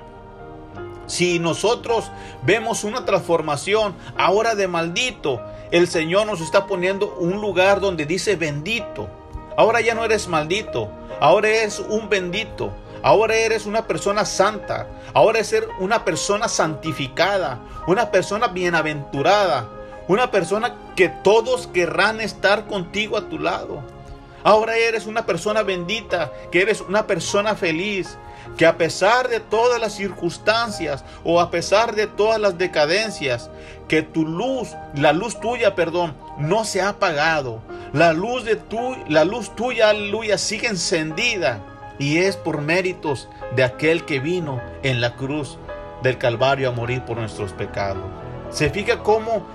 Si 1.07 1.39
nosotros 1.39 2.11
vemos 2.43 2.85
una 2.85 3.05
transformación 3.05 3.95
ahora 4.17 4.55
de 4.55 4.69
maldito, 4.69 5.41
el 5.71 5.89
Señor 5.89 6.27
nos 6.27 6.41
está 6.41 6.67
poniendo 6.67 7.15
un 7.19 7.41
lugar 7.41 7.81
donde 7.81 8.07
dice 8.07 8.37
bendito. 8.37 9.09
Ahora 9.57 9.81
ya 9.81 9.95
no 9.95 10.05
eres 10.05 10.29
maldito, 10.29 10.91
ahora 11.21 11.49
eres 11.49 11.79
un 11.79 12.09
bendito. 12.09 12.73
Ahora 13.03 13.37
eres 13.37 13.65
una 13.65 13.87
persona 13.87 14.25
santa, 14.25 14.89
ahora 15.15 15.39
eres 15.39 15.55
una 15.79 16.05
persona 16.05 16.49
santificada, 16.49 17.61
una 17.87 18.11
persona 18.11 18.49
bienaventurada, 18.49 19.69
una 20.09 20.31
persona 20.31 20.75
que 20.97 21.09
todos 21.09 21.69
querrán 21.69 22.21
estar 22.21 22.67
contigo 22.67 23.17
a 23.17 23.29
tu 23.29 23.39
lado. 23.39 23.83
Ahora 24.43 24.77
eres 24.77 25.07
una 25.07 25.27
persona 25.27 25.63
bendita, 25.63 26.33
que 26.51 26.63
eres 26.63 26.81
una 26.81 27.07
persona 27.07 27.55
feliz, 27.55 28.17
que 28.57 28.67
a 28.67 28.79
pesar 28.79 29.29
de 29.29 29.41
todas 29.41 29.81
las 29.81 29.95
circunstancias 29.95 31.05
o 31.25 31.41
a 31.41 31.51
pesar 31.51 31.95
de 31.95 32.07
todas 32.07 32.41
las 32.41 32.57
decadencias, 32.57 33.51
que 33.89 34.03
tu 34.03 34.25
luz, 34.25 34.75
la 34.95 35.13
luz 35.13 35.39
tuya, 35.41 35.75
perdón, 35.75 36.17
no 36.39 36.65
se 36.65 36.81
ha 36.81 36.91
apagado. 36.91 37.61
La 37.93 38.13
luz 38.13 38.45
de 38.45 38.57
tu, 38.57 38.97
la 39.09 39.25
luz 39.25 39.55
tuya, 39.55 39.91
aleluya, 39.91 40.39
sigue 40.39 40.69
encendida 40.69 41.61
y 41.99 42.19
es 42.19 42.37
por 42.37 42.61
méritos 42.61 43.29
de 43.55 43.65
aquel 43.65 44.05
que 44.05 44.21
vino 44.21 44.61
en 44.83 45.01
la 45.01 45.17
cruz 45.17 45.59
del 46.03 46.17
Calvario 46.17 46.69
a 46.69 46.73
morir 46.73 47.03
por 47.03 47.19
nuestros 47.19 47.53
pecados. 47.53 48.05
Se 48.51 48.71
fija 48.71 49.03
cómo 49.03 49.47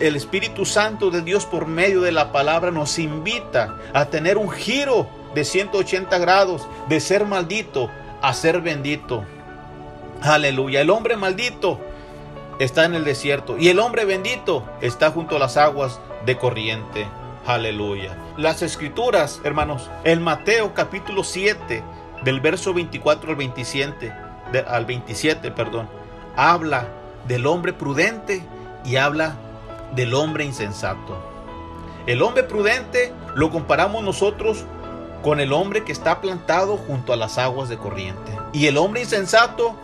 el 0.00 0.16
Espíritu 0.16 0.64
Santo 0.64 1.10
de 1.10 1.20
Dios 1.20 1.44
por 1.46 1.66
medio 1.66 2.00
de 2.00 2.10
la 2.10 2.32
palabra 2.32 2.70
nos 2.70 2.98
invita 2.98 3.76
a 3.92 4.06
tener 4.06 4.38
un 4.38 4.50
giro 4.50 5.06
de 5.34 5.44
180 5.44 6.18
grados, 6.18 6.66
de 6.88 7.00
ser 7.00 7.26
maldito 7.26 7.90
a 8.22 8.32
ser 8.32 8.60
bendito. 8.60 9.24
Aleluya. 10.22 10.80
El 10.80 10.90
hombre 10.90 11.16
maldito 11.16 11.78
está 12.58 12.84
en 12.84 12.94
el 12.94 13.04
desierto 13.04 13.56
y 13.58 13.68
el 13.68 13.78
hombre 13.78 14.04
bendito 14.04 14.64
está 14.80 15.10
junto 15.10 15.36
a 15.36 15.38
las 15.38 15.56
aguas 15.56 16.00
de 16.24 16.36
corriente. 16.36 17.06
Aleluya. 17.46 18.16
Las 18.36 18.62
escrituras, 18.62 19.40
hermanos, 19.44 19.90
el 20.04 20.20
Mateo 20.20 20.74
capítulo 20.74 21.24
7, 21.24 21.82
del 22.22 22.40
verso 22.40 22.74
24 22.74 23.30
al 23.30 23.36
27, 23.36 24.12
al 24.66 24.84
27, 24.84 25.50
perdón, 25.50 25.88
habla 26.36 26.88
del 27.26 27.46
hombre 27.46 27.72
prudente 27.72 28.42
y 28.84 28.96
habla 28.96 29.36
del 29.94 30.14
hombre 30.14 30.44
insensato. 30.44 31.16
El 32.06 32.22
hombre 32.22 32.42
prudente 32.42 33.12
lo 33.34 33.50
comparamos 33.50 34.02
nosotros 34.02 34.64
con 35.22 35.40
el 35.40 35.52
hombre 35.52 35.84
que 35.84 35.92
está 35.92 36.20
plantado 36.20 36.76
junto 36.76 37.12
a 37.12 37.16
las 37.16 37.38
aguas 37.38 37.68
de 37.68 37.76
corriente. 37.76 38.32
Y 38.52 38.66
el 38.66 38.78
hombre 38.78 39.02
insensato 39.02 39.74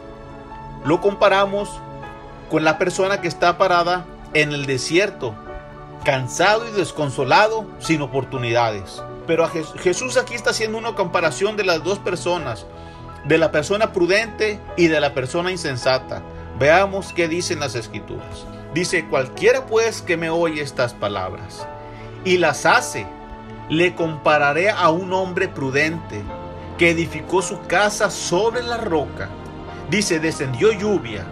lo 0.85 1.01
comparamos 1.01 1.71
con 2.51 2.65
la 2.65 2.79
persona 2.79 3.21
que 3.21 3.29
está 3.29 3.59
parada 3.59 4.07
en 4.35 4.53
el 4.53 4.67
desierto, 4.67 5.35
cansado 6.05 6.67
y 6.69 6.73
desconsolado, 6.73 7.67
sin 7.79 8.01
oportunidades. 8.03 9.03
Pero 9.27 9.49
Jesús 9.49 10.17
aquí 10.17 10.35
está 10.35 10.51
haciendo 10.51 10.79
una 10.79 10.95
comparación 10.95 11.57
de 11.57 11.65
las 11.65 11.83
dos 11.83 11.99
personas, 11.99 12.67
de 13.25 13.39
la 13.39 13.51
persona 13.51 13.93
prudente 13.93 14.61
y 14.77 14.87
de 14.87 15.01
la 15.01 15.15
persona 15.15 15.51
insensata. 15.51 16.23
Veamos 16.59 17.13
qué 17.13 17.29
dicen 17.29 17.61
las 17.61 17.75
escrituras. 17.75 18.47
Dice, 18.77 19.07
cualquiera 19.07 19.65
pues 19.65 20.03
que 20.03 20.19
me 20.19 20.29
oye 20.29 20.61
estas 20.61 20.93
palabras 20.93 21.67
y 22.27 22.37
las 22.37 22.67
hace, 22.67 23.07
le 23.71 23.95
compararé 23.95 24.69
a 24.69 24.91
un 24.91 25.15
hombre 25.15 25.49
prudente 25.49 26.23
que 26.77 26.91
edificó 26.91 27.41
su 27.41 27.59
casa 27.63 28.11
sobre 28.11 28.63
la 28.63 28.77
roca. 28.77 29.31
Dice, 29.89 30.21
descendió 30.21 30.73
lluvia 30.73 31.25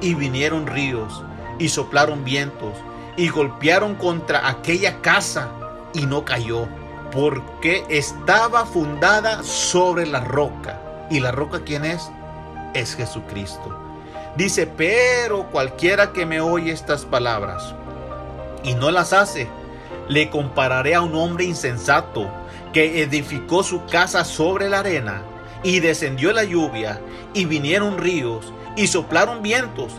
y 0.00 0.14
vinieron 0.14 0.68
ríos 0.68 1.24
y 1.58 1.70
soplaron 1.70 2.22
vientos 2.22 2.74
y 3.16 3.30
golpearon 3.30 3.96
contra 3.96 4.48
aquella 4.48 5.00
casa 5.00 5.50
y 5.94 6.06
no 6.06 6.24
cayó, 6.24 6.68
porque 7.10 7.84
estaba 7.88 8.64
fundada 8.64 9.42
sobre 9.42 10.06
la 10.06 10.20
roca. 10.20 10.80
¿Y 11.10 11.18
la 11.18 11.32
roca 11.32 11.62
quién 11.64 11.84
es? 11.84 12.08
Es 12.74 12.94
Jesucristo. 12.94 13.81
Dice, 14.36 14.66
pero 14.66 15.50
cualquiera 15.50 16.12
que 16.12 16.24
me 16.24 16.40
oye 16.40 16.72
estas 16.72 17.04
palabras 17.04 17.74
y 18.64 18.74
no 18.74 18.90
las 18.90 19.12
hace, 19.12 19.48
le 20.08 20.30
compararé 20.30 20.94
a 20.94 21.02
un 21.02 21.14
hombre 21.14 21.44
insensato 21.44 22.30
que 22.72 23.02
edificó 23.02 23.62
su 23.62 23.84
casa 23.86 24.24
sobre 24.24 24.70
la 24.70 24.80
arena 24.80 25.22
y 25.62 25.80
descendió 25.80 26.32
la 26.32 26.44
lluvia 26.44 27.00
y 27.34 27.44
vinieron 27.44 27.98
ríos 27.98 28.52
y 28.74 28.86
soplaron 28.86 29.42
vientos 29.42 29.92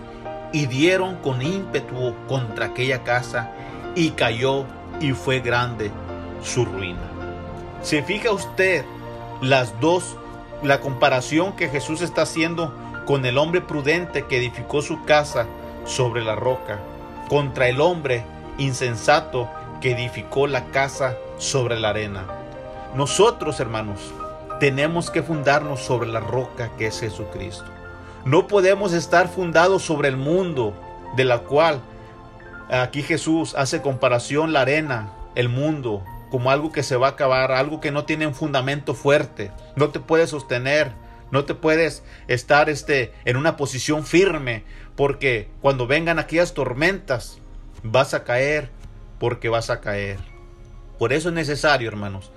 y 0.52 0.66
dieron 0.66 1.18
con 1.18 1.42
ímpetu 1.42 2.16
contra 2.28 2.68
aquella 2.68 3.04
casa 3.04 3.52
y 3.96 4.12
cayó 4.12 4.66
y 5.00 5.12
fue 5.12 5.40
grande 5.40 5.92
su 6.44 6.66
ruina. 6.66 7.10
¿Se 7.82 8.02
fija 8.02 8.32
usted 8.32 8.84
las 9.42 9.80
dos, 9.80 10.16
la 10.64 10.80
comparación 10.80 11.56
que 11.56 11.70
Jesús 11.70 12.02
está 12.02 12.24
haciendo 12.24 12.74
con 13.06 13.26
el 13.26 13.38
hombre 13.38 13.62
prudente 13.62 14.26
que 14.26 14.38
edificó 14.38 14.82
su 14.82 15.04
casa 15.06 15.46
sobre 15.86 16.24
la 16.24 16.36
roca, 16.36 16.80
contra 17.30 17.68
el 17.68 17.82
hombre 17.82 18.24
insensato 18.58 19.50
que 19.82 19.92
edificó 19.92 20.48
la 20.48 20.66
casa 20.66 21.16
sobre 21.38 21.80
la 21.80 21.90
arena? 21.90 22.26
Nosotros, 22.96 23.60
hermanos, 23.60 24.14
tenemos 24.60 25.10
que 25.10 25.24
fundarnos 25.24 25.82
sobre 25.82 26.10
la 26.10 26.20
roca 26.20 26.72
que 26.78 26.88
es 26.88 27.00
Jesucristo. 27.00 27.66
No 28.24 28.48
podemos 28.48 28.94
estar 28.94 29.28
fundados 29.28 29.84
sobre 29.84 30.08
el 30.08 30.16
mundo, 30.16 30.74
de 31.16 31.26
la 31.26 31.40
cual 31.40 31.82
aquí 32.70 33.04
Jesús 33.04 33.56
hace 33.56 33.82
comparación 33.82 34.54
la 34.54 34.62
arena, 34.62 35.12
el 35.36 35.50
mundo, 35.50 36.04
como 36.32 36.50
algo 36.50 36.72
que 36.72 36.84
se 36.84 36.96
va 36.96 37.08
a 37.08 37.12
acabar, 37.12 37.52
algo 37.52 37.82
que 37.82 37.92
no 37.92 38.06
tiene 38.06 38.26
un 38.26 38.34
fundamento 38.34 38.94
fuerte, 38.94 39.52
no 39.76 39.90
te 39.90 40.00
puedes 40.00 40.30
sostener, 40.30 40.94
no 41.34 41.46
te 41.46 41.56
puedes 41.56 42.04
estar 42.28 42.70
este, 42.70 43.12
en 43.26 43.38
una 43.38 43.58
posición 43.58 44.06
firme, 44.06 44.64
porque 44.96 45.50
cuando 45.62 45.88
vengan 45.88 46.20
aquellas 46.20 46.54
tormentas, 46.54 47.40
vas 47.82 48.14
a 48.14 48.24
caer, 48.24 48.70
porque 49.18 49.50
vas 49.50 49.72
a 49.72 49.82
caer. 49.82 50.20
Por 51.00 51.12
eso 51.12 51.30
es 51.30 51.36
necesario, 51.36 51.88
hermanos, 51.88 52.32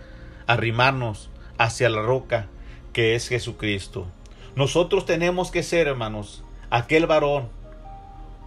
arrimarnos 0.47 1.29
hacia 1.59 1.91
la 1.91 2.01
roca 2.01 2.47
que 2.95 3.15
es 3.15 3.29
Jesucristo. 3.29 4.07
Nosotros 4.55 5.05
tenemos 5.05 5.51
que 5.51 5.63
ser, 5.63 5.89
hermanos, 5.89 6.43
aquel 6.71 7.07
varón 7.07 7.51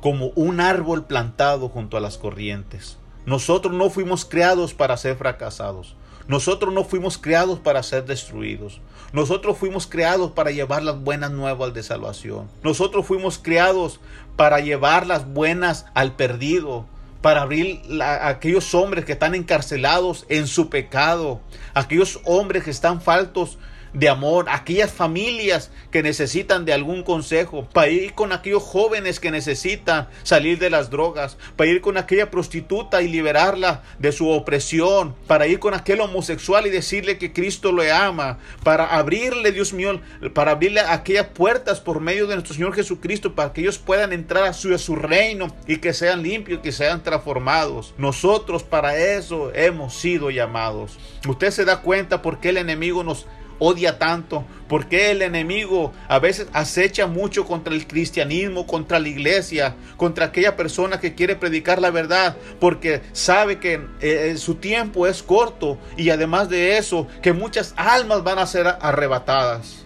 como 0.01 0.31
un 0.33 0.61
árbol 0.61 1.05
plantado 1.05 1.69
junto 1.69 1.95
a 1.95 2.01
las 2.01 2.17
corrientes. 2.17 2.97
Nosotros 3.27 3.75
no 3.75 3.91
fuimos 3.91 4.25
creados 4.25 4.73
para 4.73 4.97
ser 4.97 5.15
fracasados. 5.15 5.95
Nosotros 6.29 6.71
no 6.71 6.83
fuimos 6.83 7.17
creados 7.17 7.57
para 7.59 7.81
ser 7.81 8.05
destruidos. 8.05 8.81
Nosotros 9.13 9.57
fuimos 9.57 9.87
creados 9.87 10.31
para 10.31 10.51
llevar 10.51 10.83
las 10.83 11.01
buenas 11.01 11.31
nuevas 11.31 11.73
de 11.73 11.81
salvación. 11.81 12.47
Nosotros 12.63 13.07
fuimos 13.07 13.39
creados 13.39 13.99
para 14.35 14.59
llevar 14.59 15.07
las 15.07 15.27
buenas 15.27 15.87
al 15.95 16.15
perdido, 16.15 16.85
para 17.23 17.41
abrir 17.41 17.81
a 17.99 18.27
aquellos 18.27 18.75
hombres 18.75 19.05
que 19.05 19.13
están 19.13 19.33
encarcelados 19.33 20.27
en 20.29 20.45
su 20.45 20.69
pecado, 20.69 21.41
aquellos 21.73 22.21
hombres 22.25 22.63
que 22.63 22.69
están 22.69 23.01
faltos 23.01 23.57
de 23.93 24.09
amor, 24.09 24.45
aquellas 24.49 24.91
familias 24.91 25.71
que 25.91 26.03
necesitan 26.03 26.65
de 26.65 26.73
algún 26.73 27.03
consejo, 27.03 27.67
para 27.73 27.89
ir 27.89 28.13
con 28.13 28.31
aquellos 28.31 28.63
jóvenes 28.63 29.19
que 29.19 29.31
necesitan 29.31 30.07
salir 30.23 30.59
de 30.59 30.69
las 30.69 30.89
drogas, 30.89 31.37
para 31.55 31.69
ir 31.69 31.81
con 31.81 31.97
aquella 31.97 32.29
prostituta 32.31 33.01
y 33.01 33.07
liberarla 33.07 33.83
de 33.97 34.11
su 34.11 34.29
opresión, 34.29 35.15
para 35.27 35.47
ir 35.47 35.59
con 35.59 35.73
aquel 35.73 36.01
homosexual 36.01 36.67
y 36.67 36.69
decirle 36.69 37.17
que 37.17 37.33
Cristo 37.33 37.71
le 37.71 37.91
ama, 37.91 38.39
para 38.63 38.97
abrirle, 38.97 39.51
Dios 39.51 39.73
mío, 39.73 40.01
para 40.33 40.51
abrirle 40.51 40.81
aquellas 40.81 41.27
puertas 41.27 41.79
por 41.79 41.99
medio 41.99 42.27
de 42.27 42.35
nuestro 42.35 42.53
Señor 42.53 42.73
Jesucristo, 42.73 43.35
para 43.35 43.53
que 43.53 43.61
ellos 43.61 43.77
puedan 43.77 44.13
entrar 44.13 44.43
a 44.43 44.53
su, 44.53 44.73
a 44.73 44.77
su 44.77 44.95
reino 44.95 45.55
y 45.67 45.77
que 45.77 45.93
sean 45.93 46.23
limpios, 46.23 46.59
que 46.61 46.71
sean 46.71 47.03
transformados. 47.03 47.93
Nosotros 47.97 48.63
para 48.63 48.97
eso 48.97 49.51
hemos 49.53 49.95
sido 49.95 50.29
llamados. 50.29 50.97
Usted 51.27 51.51
se 51.51 51.65
da 51.65 51.81
cuenta 51.81 52.21
por 52.21 52.39
qué 52.39 52.49
el 52.49 52.57
enemigo 52.57 53.03
nos 53.03 53.25
odia 53.59 53.99
tanto? 53.99 54.45
¿Por 54.67 54.87
qué 54.87 55.11
el 55.11 55.21
enemigo 55.21 55.93
a 56.07 56.19
veces 56.19 56.47
acecha 56.53 57.07
mucho 57.07 57.45
contra 57.45 57.73
el 57.73 57.87
cristianismo, 57.87 58.65
contra 58.65 58.99
la 58.99 59.07
iglesia, 59.07 59.75
contra 59.97 60.25
aquella 60.25 60.55
persona 60.55 60.99
que 60.99 61.15
quiere 61.15 61.35
predicar 61.35 61.81
la 61.81 61.91
verdad? 61.91 62.37
Porque 62.59 63.01
sabe 63.11 63.59
que 63.59 63.81
eh, 64.01 64.35
su 64.37 64.55
tiempo 64.55 65.07
es 65.07 65.21
corto 65.23 65.77
y 65.97 66.09
además 66.09 66.49
de 66.49 66.77
eso, 66.77 67.07
que 67.21 67.33
muchas 67.33 67.73
almas 67.77 68.23
van 68.23 68.39
a 68.39 68.47
ser 68.47 68.67
arrebatadas. 68.67 69.85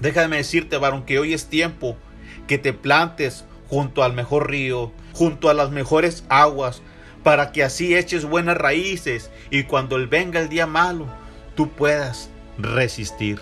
Déjame 0.00 0.38
decirte, 0.38 0.76
varón, 0.78 1.04
que 1.04 1.18
hoy 1.18 1.32
es 1.32 1.46
tiempo 1.46 1.96
que 2.46 2.58
te 2.58 2.72
plantes 2.72 3.44
junto 3.68 4.02
al 4.02 4.12
mejor 4.12 4.50
río, 4.50 4.92
junto 5.12 5.48
a 5.48 5.54
las 5.54 5.70
mejores 5.70 6.24
aguas, 6.28 6.82
para 7.22 7.52
que 7.52 7.62
así 7.62 7.96
eches 7.96 8.24
buenas 8.24 8.56
raíces 8.56 9.30
y 9.50 9.62
cuando 9.64 9.96
venga 10.08 10.40
el 10.40 10.48
día 10.48 10.66
malo, 10.66 11.06
tú 11.54 11.68
puedas 11.70 12.31
resistir. 12.58 13.38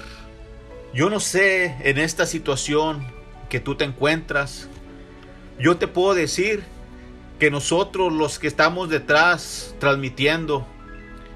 Yo 0.93 1.11
no 1.11 1.21
sé 1.21 1.77
en 1.81 1.99
esta 1.99 2.27
situación 2.27 3.07
que 3.49 3.61
tú 3.61 3.75
te 3.75 3.85
encuentras, 3.85 4.69
yo 5.59 5.77
te 5.77 5.89
puedo 5.89 6.15
decir 6.15 6.65
que 7.39 7.51
nosotros 7.51 8.13
los 8.13 8.39
que 8.39 8.47
estamos 8.47 8.89
detrás 8.89 9.75
transmitiendo 9.79 10.67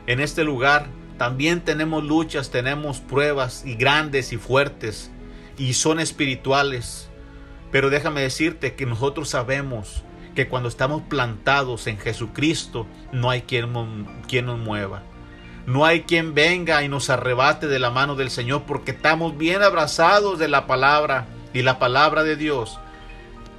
en 0.07 0.21
este 0.21 0.45
lugar, 0.45 0.87
también 1.19 1.61
tenemos 1.61 2.05
luchas, 2.05 2.51
tenemos 2.51 3.01
pruebas 3.01 3.65
y 3.65 3.75
grandes 3.75 4.33
y 4.33 4.37
fuertes 4.37 5.11
y 5.57 5.75
son 5.75 6.01
espirituales. 6.01 7.09
Pero 7.71 7.91
déjame 7.91 8.21
decirte 8.21 8.75
que 8.75 8.87
nosotros 8.87 9.29
sabemos 9.29 10.03
que 10.35 10.49
cuando 10.49 10.69
estamos 10.69 11.03
plantados 11.03 11.87
en 11.87 11.99
Jesucristo 11.99 12.87
no 13.13 13.31
hay 13.31 13.43
quien, 13.43 14.07
quien 14.29 14.47
nos 14.47 14.59
mueva. 14.59 15.03
No 15.67 15.87
hay 15.87 16.03
quien 16.03 16.35
venga 16.35 16.83
y 16.83 16.89
nos 16.89 17.09
arrebate 17.09 17.69
de 17.69 17.79
la 17.79 17.91
mano 17.91 18.17
del 18.17 18.31
Señor 18.31 18.65
porque 18.67 18.91
estamos 18.91 19.39
bien 19.39 19.63
abrazados 19.63 20.39
de 20.39 20.49
la 20.49 20.67
palabra 20.67 21.27
y 21.55 21.63
la 21.63 21.79
palabra 21.79 22.23
de 22.23 22.37
Dios 22.37 22.79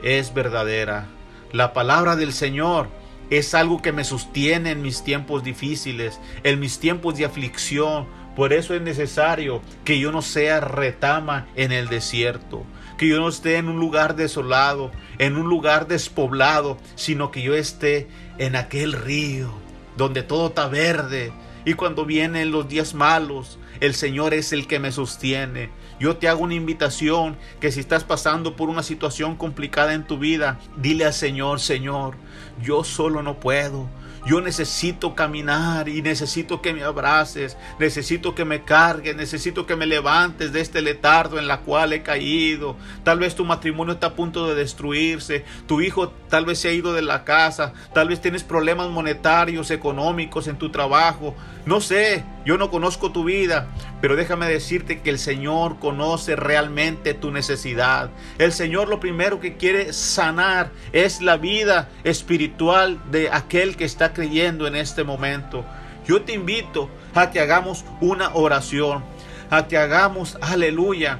es 0.03 0.33
verdadera. 0.33 1.07
La 1.51 1.73
palabra 1.73 2.15
del 2.15 2.31
Señor 2.31 2.89
es 3.31 3.55
algo 3.55 3.81
que 3.81 3.91
me 3.91 4.03
sostiene 4.03 4.71
en 4.71 4.83
mis 4.83 5.03
tiempos 5.03 5.43
difíciles, 5.43 6.19
en 6.43 6.59
mis 6.59 6.79
tiempos 6.79 7.17
de 7.17 7.25
aflicción. 7.25 8.05
Por 8.35 8.53
eso 8.53 8.75
es 8.75 8.81
necesario 8.81 9.61
que 9.83 9.97
yo 9.97 10.11
no 10.11 10.21
sea 10.21 10.59
retama 10.59 11.47
en 11.55 11.71
el 11.71 11.87
desierto, 11.87 12.65
que 12.99 13.07
yo 13.07 13.19
no 13.19 13.29
esté 13.29 13.57
en 13.57 13.67
un 13.67 13.79
lugar 13.79 14.15
desolado, 14.15 14.91
en 15.17 15.37
un 15.37 15.49
lugar 15.49 15.87
despoblado, 15.87 16.77
sino 16.93 17.31
que 17.31 17.41
yo 17.41 17.55
esté 17.55 18.07
en 18.37 18.55
aquel 18.55 18.93
río 18.93 19.65
donde 19.97 20.23
todo 20.23 20.47
está 20.47 20.67
verde, 20.67 21.31
y 21.65 21.73
cuando 21.73 22.05
vienen 22.05 22.51
los 22.51 22.69
días 22.69 22.93
malos, 22.93 23.57
el 23.79 23.93
Señor 23.95 24.33
es 24.33 24.53
el 24.53 24.67
que 24.67 24.79
me 24.79 24.91
sostiene. 24.91 25.69
Yo 25.99 26.17
te 26.17 26.27
hago 26.27 26.43
una 26.43 26.53
invitación 26.53 27.37
que 27.59 27.71
si 27.71 27.79
estás 27.79 28.03
pasando 28.03 28.55
por 28.55 28.69
una 28.69 28.83
situación 28.83 29.35
complicada 29.35 29.93
en 29.93 30.05
tu 30.05 30.17
vida, 30.17 30.59
dile 30.77 31.05
al 31.05 31.13
Señor, 31.13 31.59
Señor, 31.59 32.15
yo 32.61 32.83
solo 32.83 33.23
no 33.23 33.39
puedo. 33.39 33.89
Yo 34.25 34.41
necesito 34.41 35.13
caminar 35.13 35.87
y 35.87 36.01
necesito 36.01 36.59
que 36.61 36.73
me 36.73 36.83
abraces, 36.83 37.57
necesito 37.79 38.33
que 38.33 38.43
me 38.43 38.63
cargues, 38.63 39.15
necesito 39.15 39.67
que 39.67 39.75
me 39.75 39.85
levantes 39.85 40.51
de 40.51 40.61
este 40.61 40.81
letardo 40.81 41.37
en 41.37 41.47
la 41.47 41.59
cual 41.59 41.93
he 41.93 42.01
caído. 42.01 42.75
Tal 43.03 43.19
vez 43.19 43.35
tu 43.35 43.45
matrimonio 43.45 43.93
está 43.93 44.07
a 44.07 44.13
punto 44.15 44.47
de 44.47 44.55
destruirse, 44.55 45.45
tu 45.67 45.79
hijo 45.81 46.09
tal 46.29 46.45
vez 46.45 46.59
se 46.59 46.69
ha 46.69 46.73
ido 46.73 46.93
de 46.93 47.03
la 47.03 47.23
casa, 47.23 47.73
tal 47.93 48.07
vez 48.07 48.19
tienes 48.19 48.43
problemas 48.43 48.89
monetarios, 48.89 49.69
económicos 49.69 50.47
en 50.47 50.57
tu 50.57 50.71
trabajo. 50.71 51.35
No 51.65 51.81
sé, 51.81 52.23
yo 52.45 52.57
no 52.57 52.69
conozco 52.69 53.11
tu 53.11 53.23
vida, 53.23 53.67
pero 54.01 54.15
déjame 54.15 54.47
decirte 54.47 55.01
que 55.01 55.09
el 55.09 55.17
Señor 55.17 55.79
conoce 55.79 56.35
realmente 56.35 57.15
tu 57.15 57.31
necesidad. 57.31 58.11
El 58.37 58.51
Señor 58.51 58.87
lo 58.87 58.99
primero 58.99 59.39
que 59.39 59.57
quiere 59.57 59.93
sanar 59.93 60.71
es 60.93 61.21
la 61.21 61.37
vida 61.37 61.89
espiritual 62.03 62.99
de 63.09 63.31
aquel 63.31 63.75
que 63.77 63.85
está 63.85 64.13
creyendo 64.15 64.65
en 64.65 64.75
este 64.75 65.03
momento. 65.03 65.63
Yo 66.07 66.23
te 66.23 66.33
invito 66.33 66.89
a 67.13 67.29
que 67.29 67.39
hagamos 67.39 67.85
una 68.01 68.33
oración, 68.33 69.03
a 69.51 69.67
que 69.67 69.77
hagamos, 69.77 70.39
aleluya, 70.41 71.19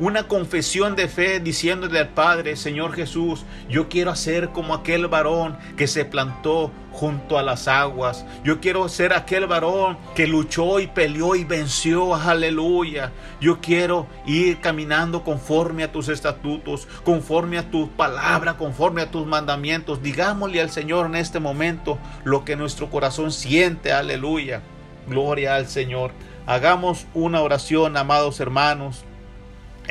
una 0.00 0.26
confesión 0.26 0.96
de 0.96 1.08
fe 1.08 1.40
diciéndole 1.40 1.98
al 1.98 2.08
Padre, 2.08 2.56
Señor 2.56 2.94
Jesús, 2.94 3.44
yo 3.68 3.90
quiero 3.90 4.10
hacer 4.10 4.48
como 4.48 4.72
aquel 4.72 5.06
varón 5.08 5.58
que 5.76 5.86
se 5.86 6.06
plantó 6.06 6.72
junto 6.90 7.38
a 7.38 7.42
las 7.42 7.68
aguas. 7.68 8.24
Yo 8.42 8.60
quiero 8.60 8.88
ser 8.88 9.12
aquel 9.12 9.46
varón 9.46 9.98
que 10.14 10.26
luchó 10.26 10.80
y 10.80 10.86
peleó 10.86 11.34
y 11.36 11.44
venció, 11.44 12.14
aleluya. 12.14 13.12
Yo 13.42 13.60
quiero 13.60 14.06
ir 14.26 14.60
caminando 14.60 15.22
conforme 15.22 15.84
a 15.84 15.92
tus 15.92 16.08
estatutos, 16.08 16.88
conforme 17.04 17.58
a 17.58 17.70
tu 17.70 17.90
palabra, 17.90 18.56
conforme 18.56 19.02
a 19.02 19.10
tus 19.10 19.26
mandamientos. 19.26 20.02
Digámosle 20.02 20.62
al 20.62 20.70
Señor 20.70 21.06
en 21.06 21.16
este 21.16 21.40
momento 21.40 21.98
lo 22.24 22.46
que 22.46 22.56
nuestro 22.56 22.88
corazón 22.88 23.32
siente, 23.32 23.92
aleluya. 23.92 24.62
Gloria 25.06 25.56
al 25.56 25.66
Señor. 25.66 26.12
Hagamos 26.46 27.06
una 27.12 27.42
oración, 27.42 27.98
amados 27.98 28.40
hermanos 28.40 29.04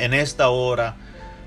en 0.00 0.14
esta 0.14 0.48
hora. 0.48 0.96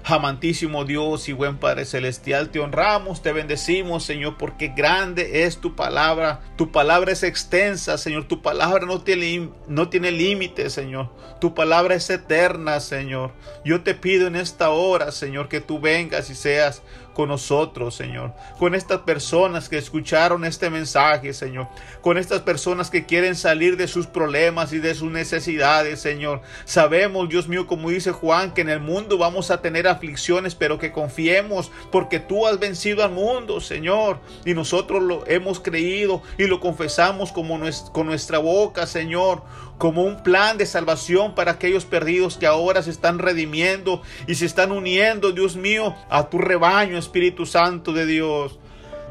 Amantísimo 0.06 0.84
Dios 0.84 1.30
y 1.30 1.32
buen 1.32 1.58
Padre 1.58 1.86
Celestial, 1.86 2.49
te 2.49 2.60
honramos, 2.60 3.22
te 3.22 3.32
bendecimos, 3.32 4.04
Señor, 4.04 4.36
porque 4.38 4.74
grande 4.76 5.45
es 5.45 5.60
tu 5.60 5.78
palabra. 5.78 6.41
Tu 6.58 6.74
palabra 6.74 7.14
es 7.14 7.24
extensa, 7.24 7.97
Señor. 7.97 8.28
Tu 8.28 8.41
palabra 8.41 8.86
no 8.86 9.01
tiene, 9.01 9.49
no 9.70 9.88
tiene 9.88 10.12
límites, 10.12 10.74
Señor. 10.74 11.10
Tu 11.39 11.54
palabra 11.54 11.95
es 11.95 12.10
eterna, 12.10 12.82
Señor. 12.82 13.32
Yo 13.64 13.84
te 13.84 13.93
pido 13.93 14.28
en 14.28 14.36
esta 14.36 14.72
hora, 14.72 15.14
Señor, 15.14 15.47
que 15.47 15.62
tú 15.62 15.80
vengas 15.80 16.30
y 16.30 16.36
seas 16.36 16.82
con 17.14 17.30
nosotros, 17.30 17.95
Señor. 17.95 18.34
Con 18.59 18.76
estas 18.76 18.99
personas 18.99 19.70
que 19.70 19.78
escucharon 19.78 20.45
este 20.45 20.70
mensaje, 20.70 21.34
Señor. 21.34 21.68
Con 22.01 22.18
estas 22.18 22.41
personas 22.41 22.89
que 22.89 23.05
quieren 23.05 23.36
salir 23.36 23.78
de 23.78 23.88
sus 23.88 24.07
problemas 24.07 24.74
y 24.74 24.80
de 24.80 24.95
sus 24.95 25.11
necesidades, 25.11 26.01
Señor. 26.01 26.41
Sabemos, 26.66 27.30
Dios 27.30 27.47
mío, 27.47 27.68
como 27.68 27.89
dice 27.89 28.11
Juan, 28.11 28.53
que 28.53 28.61
en 28.61 28.70
el 28.70 28.80
mundo 28.80 29.18
vamos 29.18 29.51
a 29.51 29.61
tener 29.61 29.88
aflicciones, 29.88 30.55
pero 30.55 30.80
que 30.80 30.91
confiemos 30.91 31.72
porque 31.91 32.20
tú 32.20 32.47
has 32.47 32.59
vencido 32.59 33.03
al 33.03 33.11
mundo, 33.11 33.61
Señor. 33.61 34.20
Y 34.45 34.53
nosotros 34.53 35.01
lo 35.01 35.26
hemos 35.28 35.59
creído 35.59 36.22
y 36.38 36.47
lo 36.47 36.59
confesamos 36.59 37.32
como 37.32 37.59
con 37.93 38.07
nuestra 38.07 38.39
boca, 38.39 38.88
Señor 38.88 39.43
como 39.78 40.03
un 40.03 40.24
plan 40.24 40.57
de 40.57 40.66
salvación 40.66 41.36
para 41.36 41.51
aquellos 41.51 41.86
perdidos 41.86 42.38
que 42.38 42.47
ahora 42.47 42.82
se 42.84 42.89
están 42.89 43.20
redimiendo 43.20 44.01
y 44.28 44.36
se 44.36 44.45
están 44.45 44.72
uniendo, 44.72 45.32
Dios 45.32 45.55
mío, 45.55 45.95
a 46.09 46.30
tu 46.30 46.38
rebaño, 46.38 46.97
Espíritu 47.04 47.45
Santo 47.45 47.93
de 47.93 48.06
Dios. 48.06 48.60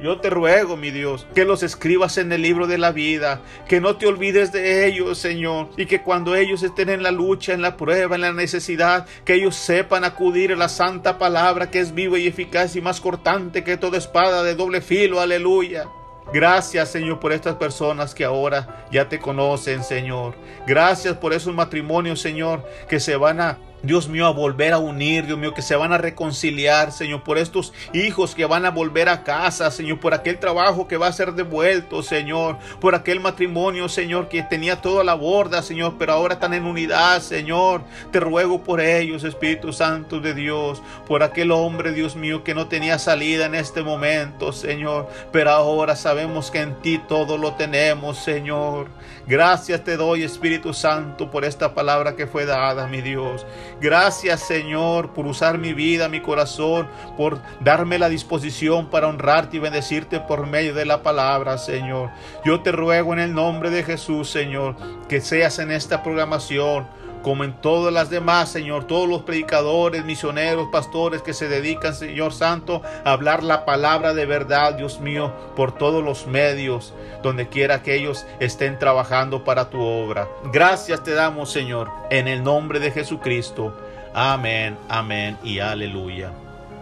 Yo 0.03 0.19
te 0.19 0.31
ruego, 0.31 0.77
mi 0.77 0.91
Dios, 0.91 1.29
que 1.33 1.45
los 1.45 1.63
escribas 1.63 2.19
en 2.19 2.33
el 2.33 2.43
libro 2.43 2.67
de 2.67 2.77
la 2.77 2.91
vida, 2.91 3.41
que 3.69 3.81
no 3.81 3.97
te 3.97 4.09
olvides 4.09 4.51
de 4.51 4.87
ellos, 4.87 5.17
Señor, 5.17 5.69
y 5.77 5.87
que 5.87 6.03
cuando 6.03 6.35
ellos 6.35 6.65
estén 6.65 6.89
en 6.89 7.05
la 7.05 7.13
lucha, 7.13 7.53
en 7.53 7.63
la 7.63 7.77
prueba, 7.77 8.17
en 8.17 8.23
la 8.23 8.33
necesidad, 8.33 9.07
que 9.25 9.35
ellos 9.35 9.55
sepan 9.55 10.03
acudir 10.03 10.53
a 10.53 10.57
la 10.57 10.69
santa 10.69 11.19
palabra 11.19 11.71
que 11.71 11.79
es 11.79 11.95
viva 11.95 12.19
y 12.19 12.27
eficaz 12.27 12.75
y 12.75 12.81
más 12.81 13.01
cortante 13.01 13.63
que 13.63 13.77
toda 13.77 13.99
espada 13.99 14.43
de 14.43 14.57
doble 14.57 14.81
filo, 14.81 15.21
aleluya. 15.21 15.87
Gracias, 16.33 16.91
Señor, 16.91 17.21
por 17.21 17.33
estas 17.33 17.57
personas 17.57 18.15
que 18.15 18.25
ahora 18.25 18.87
ya 18.91 19.09
te 19.09 19.21
conocen, 19.21 19.85
Señor. 19.85 20.35
Gracias 20.67 21.17
por 21.17 21.33
esos 21.33 21.55
matrimonios, 21.55 22.21
Señor, 22.21 22.65
que 22.89 22.99
se 22.99 23.17
van 23.17 23.41
a 23.41 23.59
Dios 23.83 24.09
mío, 24.09 24.27
a 24.27 24.31
volver 24.31 24.73
a 24.73 24.79
unir, 24.79 25.27
Dios 25.27 25.39
mío, 25.39 25.55
que 25.55 25.63
se 25.63 25.75
van 25.75 25.93
a 25.93 25.99
reconciliar, 25.99 26.93
Señor, 26.93 27.25
por 27.25 27.37
estos 27.37 27.73
hijos 27.93 28.35
que 28.35 28.47
van 28.47 28.65
a 28.65 28.71
volver 28.71 29.09
a 29.09 29.25
casa, 29.25 29.71
Señor, 29.71 29.99
por 29.99 30.15
aquel 30.15 30.39
trabajo 30.39 30.87
que 30.87 30.97
va 30.97 31.09
a 31.09 31.13
ser 31.13 31.33
devuelto, 31.33 32.03
Señor, 32.03 32.59
por 32.81 32.95
aquel 32.95 33.19
matrimonio, 33.19 33.89
Señor, 33.89 34.29
que 34.29 34.43
tenía 34.43 34.81
toda 34.81 35.03
la 35.03 35.15
borda, 35.15 35.63
Señor, 35.63 35.95
pero 35.99 36.13
ahora 36.13 36.35
están 36.35 36.55
en 36.55 36.65
unidad, 36.65 37.21
Señor. 37.21 37.83
Te 38.13 38.21
ruego 38.21 38.63
por 38.63 38.81
ellos, 38.81 39.25
Espíritu 39.25 39.73
Santo 39.73 40.21
de 40.21 40.35
Dios, 40.35 40.83
por 41.07 41.23
aquel 41.23 41.51
hombre, 41.51 41.93
Dios 41.93 42.15
mío, 42.15 42.45
que 42.45 42.55
no 42.55 42.69
tenía 42.69 42.99
salida 42.99 43.47
en 43.47 43.55
este 43.55 43.83
momento, 43.83 44.53
Señor, 44.53 45.09
pero 45.33 45.51
ahora 45.51 45.97
sabemos 45.97 46.51
que 46.51 46.61
en 46.61 46.75
ti 46.83 46.99
todo 47.09 47.37
lo 47.37 47.55
tenemos, 47.55 48.19
Señor. 48.19 48.87
Gracias 49.27 49.85
te 49.85 49.97
doy, 49.97 50.23
Espíritu 50.23 50.75
Santo, 50.75 51.31
por 51.31 51.45
esta 51.45 51.75
palabra 51.75 52.17
que 52.17 52.27
fue 52.27 52.45
dada, 52.45 52.87
mi 52.87 53.01
Dios. 53.01 53.47
Gracias, 53.83 54.47
Señor, 54.47 55.13
por 55.13 55.27
usar 55.27 55.59
mi 55.59 55.73
vida, 55.73 56.09
mi 56.09 56.21
corazón, 56.21 56.89
por 57.17 57.41
darme 57.59 57.99
la 57.99 58.09
disposición 58.09 58.89
para 58.89 59.09
honrarte 59.09 59.57
y 59.57 59.61
bendecirte 59.61 60.21
por 60.21 60.47
medio 60.47 60.73
de 60.73 60.85
la 60.85 61.03
palabra, 61.03 61.59
Señor. 61.59 62.11
Yo 62.45 62.61
te 62.61 62.71
ruego 62.71 63.13
en 63.13 63.19
el 63.19 63.35
nombre 63.35 63.71
de 63.71 63.83
Jesús, 63.83 64.31
Señor, 64.31 64.77
que 65.09 65.21
seas 65.21 65.59
en 65.59 65.73
esta 65.73 66.05
programación 66.05 66.87
como 67.23 67.45
en 67.45 67.55
todas 67.61 67.93
las 67.93 68.11
demás, 68.11 68.51
Señor, 68.51 68.85
todos 68.85 69.09
los 69.09 69.23
predicadores, 69.23 70.05
misioneros, 70.05 70.69
pastores 70.71 71.23
que 71.23 71.33
se 71.33 71.49
dedican, 71.49 71.95
Señor 71.95 72.33
Santo, 72.33 72.83
a 73.05 73.13
hablar 73.13 73.43
la 73.43 73.65
palabra 73.65 74.13
de 74.15 74.27
verdad, 74.27 74.75
Dios 74.75 75.01
mío, 75.01 75.33
por 75.57 75.73
todos 75.73 76.03
los 76.03 76.27
medios, 76.27 76.93
donde 77.23 77.49
quiera 77.49 77.83
que 77.83 77.95
ellos 77.95 78.27
estén 78.41 78.79
trabajando 78.79 79.45
para 79.45 79.71
tu 79.71 79.81
obra. 79.81 80.29
Gracias 80.53 81.03
te 81.03 81.13
damos, 81.13 81.51
Señor, 81.51 81.91
en 82.11 82.29
el 82.29 82.43
nombre 82.43 82.81
de 82.81 82.91
Jesucristo. 82.91 83.77
Amén, 84.15 84.77
amén 84.89 85.39
y 85.43 85.61
aleluya. 85.61 86.33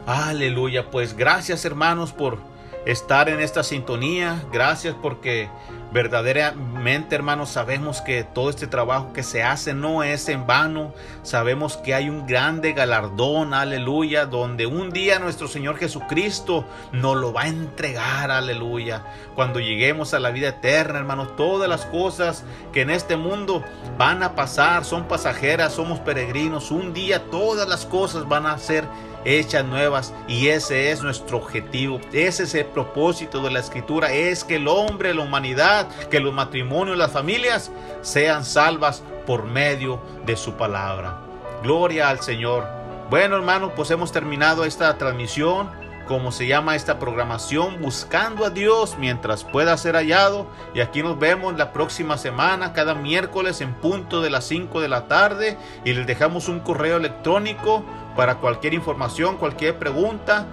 Aleluya, 0.06 0.90
pues 0.90 1.16
gracias 1.16 1.64
hermanos 1.64 2.12
por 2.12 2.38
estar 2.86 3.28
en 3.28 3.40
esta 3.40 3.62
sintonía. 3.62 4.42
Gracias 4.52 4.94
porque 5.00 5.48
verdaderamente, 5.92 7.14
hermanos, 7.14 7.50
sabemos 7.50 8.00
que 8.00 8.24
todo 8.24 8.50
este 8.50 8.66
trabajo 8.66 9.12
que 9.12 9.22
se 9.22 9.42
hace 9.42 9.74
no 9.74 10.02
es 10.02 10.28
en 10.28 10.46
vano. 10.46 10.94
Sabemos 11.22 11.76
que 11.76 11.94
hay 11.94 12.08
un 12.08 12.26
grande 12.26 12.72
galardón, 12.72 13.54
aleluya, 13.54 14.26
donde 14.26 14.66
un 14.66 14.90
día 14.90 15.18
nuestro 15.18 15.48
Señor 15.48 15.76
Jesucristo 15.76 16.64
nos 16.92 17.16
lo 17.16 17.32
va 17.32 17.42
a 17.42 17.48
entregar, 17.48 18.30
aleluya. 18.30 19.04
Cuando 19.34 19.60
lleguemos 19.60 20.14
a 20.14 20.20
la 20.20 20.30
vida 20.30 20.48
eterna, 20.48 20.98
hermanos, 20.98 21.36
todas 21.36 21.68
las 21.68 21.86
cosas 21.86 22.44
que 22.72 22.82
en 22.82 22.90
este 22.90 23.16
mundo 23.16 23.64
van 23.98 24.22
a 24.22 24.34
pasar 24.34 24.84
son 24.84 25.04
pasajeras, 25.04 25.72
somos 25.72 25.98
peregrinos. 26.00 26.70
Un 26.70 26.92
día 26.92 27.30
todas 27.30 27.68
las 27.68 27.86
cosas 27.86 28.28
van 28.28 28.46
a 28.46 28.58
ser 28.58 28.84
hechas 29.24 29.64
nuevas 29.64 30.14
y 30.28 30.48
ese 30.48 30.90
es 30.90 31.02
nuestro 31.02 31.38
objetivo, 31.38 32.00
ese 32.12 32.44
es 32.44 32.54
el 32.54 32.66
propósito 32.66 33.40
de 33.42 33.50
la 33.50 33.60
escritura, 33.60 34.12
es 34.12 34.44
que 34.44 34.56
el 34.56 34.68
hombre, 34.68 35.14
la 35.14 35.22
humanidad, 35.22 35.88
que 36.08 36.20
los 36.20 36.32
matrimonios, 36.32 36.96
las 36.96 37.12
familias 37.12 37.70
sean 38.02 38.44
salvas 38.44 39.02
por 39.26 39.44
medio 39.44 40.00
de 40.26 40.36
su 40.36 40.54
palabra. 40.54 41.20
Gloria 41.62 42.08
al 42.08 42.20
Señor. 42.20 42.66
Bueno 43.10 43.36
hermanos, 43.36 43.72
pues 43.74 43.90
hemos 43.90 44.12
terminado 44.12 44.64
esta 44.64 44.96
transmisión 44.96 45.80
como 46.10 46.32
se 46.32 46.48
llama 46.48 46.74
esta 46.74 46.98
programación, 46.98 47.80
buscando 47.80 48.44
a 48.44 48.50
Dios 48.50 48.96
mientras 48.98 49.44
pueda 49.44 49.76
ser 49.76 49.94
hallado. 49.94 50.48
Y 50.74 50.80
aquí 50.80 51.04
nos 51.04 51.16
vemos 51.20 51.56
la 51.56 51.72
próxima 51.72 52.18
semana, 52.18 52.72
cada 52.72 52.96
miércoles 52.96 53.60
en 53.60 53.74
punto 53.74 54.20
de 54.20 54.28
las 54.28 54.44
5 54.46 54.80
de 54.80 54.88
la 54.88 55.06
tarde. 55.06 55.56
Y 55.84 55.92
les 55.92 56.08
dejamos 56.08 56.48
un 56.48 56.58
correo 56.58 56.96
electrónico 56.96 57.84
para 58.16 58.36
cualquier 58.36 58.74
información, 58.74 59.36
cualquier 59.36 59.78
pregunta. 59.78 60.46